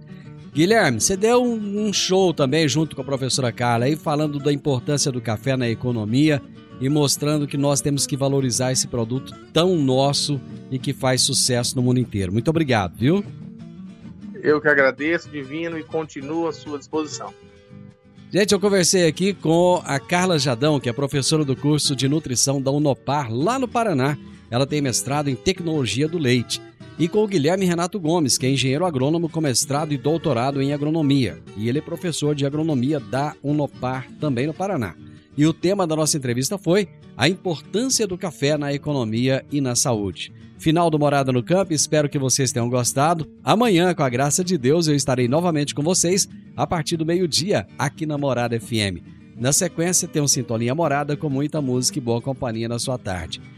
Guilherme, 0.58 1.00
você 1.00 1.16
deu 1.16 1.40
um, 1.40 1.92
show 1.92 2.34
também 2.34 2.66
junto 2.66 2.96
com 2.96 3.02
a 3.02 3.04
professora 3.04 3.52
Carla 3.52 3.84
aí 3.84 3.94
falando 3.94 4.40
da 4.40 4.52
importância 4.52 5.12
do 5.12 5.20
café 5.20 5.56
na 5.56 5.68
economia 5.68 6.42
e 6.80 6.88
mostrando 6.88 7.46
que 7.46 7.56
nós 7.56 7.80
temos 7.80 8.08
que 8.08 8.16
valorizar 8.16 8.72
esse 8.72 8.88
produto 8.88 9.32
tão 9.52 9.76
nosso 9.76 10.40
e 10.68 10.76
que 10.76 10.92
faz 10.92 11.22
sucesso 11.22 11.76
no 11.76 11.82
mundo 11.82 12.00
inteiro. 12.00 12.32
Muito 12.32 12.48
obrigado, 12.48 12.96
viu? 12.96 13.24
Eu 14.42 14.60
que 14.60 14.66
agradeço, 14.66 15.28
Divino, 15.28 15.78
e 15.78 15.84
continuo 15.84 16.48
à 16.48 16.52
sua 16.52 16.76
disposição. 16.76 17.32
Gente, 18.28 18.52
eu 18.52 18.58
conversei 18.58 19.06
aqui 19.06 19.34
com 19.34 19.80
a 19.84 20.00
Carla 20.00 20.40
Jadão, 20.40 20.80
que 20.80 20.88
é 20.88 20.92
professora 20.92 21.44
do 21.44 21.54
curso 21.54 21.94
de 21.94 22.08
nutrição 22.08 22.60
da 22.60 22.72
Unopar, 22.72 23.32
lá 23.32 23.60
no 23.60 23.68
Paraná. 23.68 24.18
Ela 24.50 24.66
tem 24.66 24.80
mestrado 24.80 25.28
em 25.28 25.36
tecnologia 25.36 26.08
do 26.08 26.18
leite 26.18 26.60
e 26.98 27.08
com 27.08 27.22
o 27.22 27.28
Guilherme 27.28 27.64
Renato 27.64 28.00
Gomes, 28.00 28.36
que 28.36 28.46
é 28.46 28.50
engenheiro 28.50 28.84
agrônomo 28.84 29.28
com 29.28 29.40
mestrado 29.40 29.92
e 29.92 29.98
doutorado 29.98 30.60
em 30.60 30.72
agronomia. 30.72 31.38
E 31.56 31.68
ele 31.68 31.78
é 31.78 31.82
professor 31.82 32.34
de 32.34 32.44
agronomia 32.44 32.98
da 32.98 33.34
Unopar, 33.42 34.08
também 34.20 34.46
no 34.46 34.54
Paraná. 34.54 34.94
E 35.36 35.46
o 35.46 35.52
tema 35.52 35.86
da 35.86 35.94
nossa 35.94 36.16
entrevista 36.16 36.58
foi 36.58 36.88
a 37.16 37.28
importância 37.28 38.06
do 38.06 38.18
café 38.18 38.58
na 38.58 38.72
economia 38.72 39.44
e 39.52 39.60
na 39.60 39.76
saúde. 39.76 40.32
Final 40.58 40.90
do 40.90 40.98
Morada 40.98 41.30
no 41.30 41.40
Campo, 41.40 41.72
espero 41.72 42.08
que 42.08 42.18
vocês 42.18 42.50
tenham 42.50 42.68
gostado. 42.68 43.30
Amanhã, 43.44 43.94
com 43.94 44.02
a 44.02 44.08
graça 44.08 44.42
de 44.42 44.58
Deus, 44.58 44.88
eu 44.88 44.96
estarei 44.96 45.28
novamente 45.28 45.72
com 45.72 45.82
vocês 45.82 46.28
a 46.56 46.66
partir 46.66 46.96
do 46.96 47.06
meio-dia 47.06 47.68
aqui 47.78 48.04
na 48.04 48.18
Morada 48.18 48.58
FM. 48.58 48.98
Na 49.36 49.52
sequência, 49.52 50.08
tem 50.08 50.20
um 50.20 50.26
Sintonia 50.26 50.74
Morada 50.74 51.16
com 51.16 51.30
muita 51.30 51.62
música 51.62 51.98
e 51.98 52.02
boa 52.02 52.20
companhia 52.20 52.68
na 52.68 52.80
sua 52.80 52.98
tarde. 52.98 53.40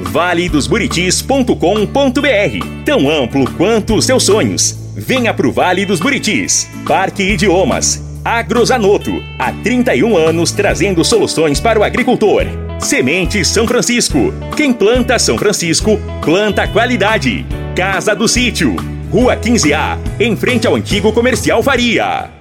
valedosburitis.com.br 0.00 2.84
Tão 2.84 3.10
amplo 3.10 3.50
quanto 3.52 3.94
os 3.94 4.04
seus 4.04 4.24
sonhos. 4.24 4.78
Venha 4.96 5.34
pro 5.34 5.52
Vale 5.52 5.84
dos 5.84 6.00
Buritis. 6.00 6.68
Parque 6.86 7.22
Idiomas. 7.22 8.02
Agrozanoto. 8.24 9.22
Há 9.38 9.52
31 9.52 10.16
anos 10.16 10.52
trazendo 10.52 11.04
soluções 11.04 11.60
para 11.60 11.78
o 11.78 11.84
agricultor. 11.84 12.46
Semente 12.78 13.44
São 13.44 13.66
Francisco. 13.66 14.32
Quem 14.56 14.72
planta 14.72 15.18
São 15.18 15.36
Francisco, 15.36 15.98
planta 16.22 16.66
qualidade. 16.66 17.44
Casa 17.74 18.14
do 18.14 18.28
Sítio. 18.28 18.76
Rua 19.10 19.36
15A, 19.36 19.98
em 20.18 20.36
frente 20.36 20.66
ao 20.66 20.74
antigo 20.74 21.12
comercial 21.12 21.62
Faria. 21.62 22.34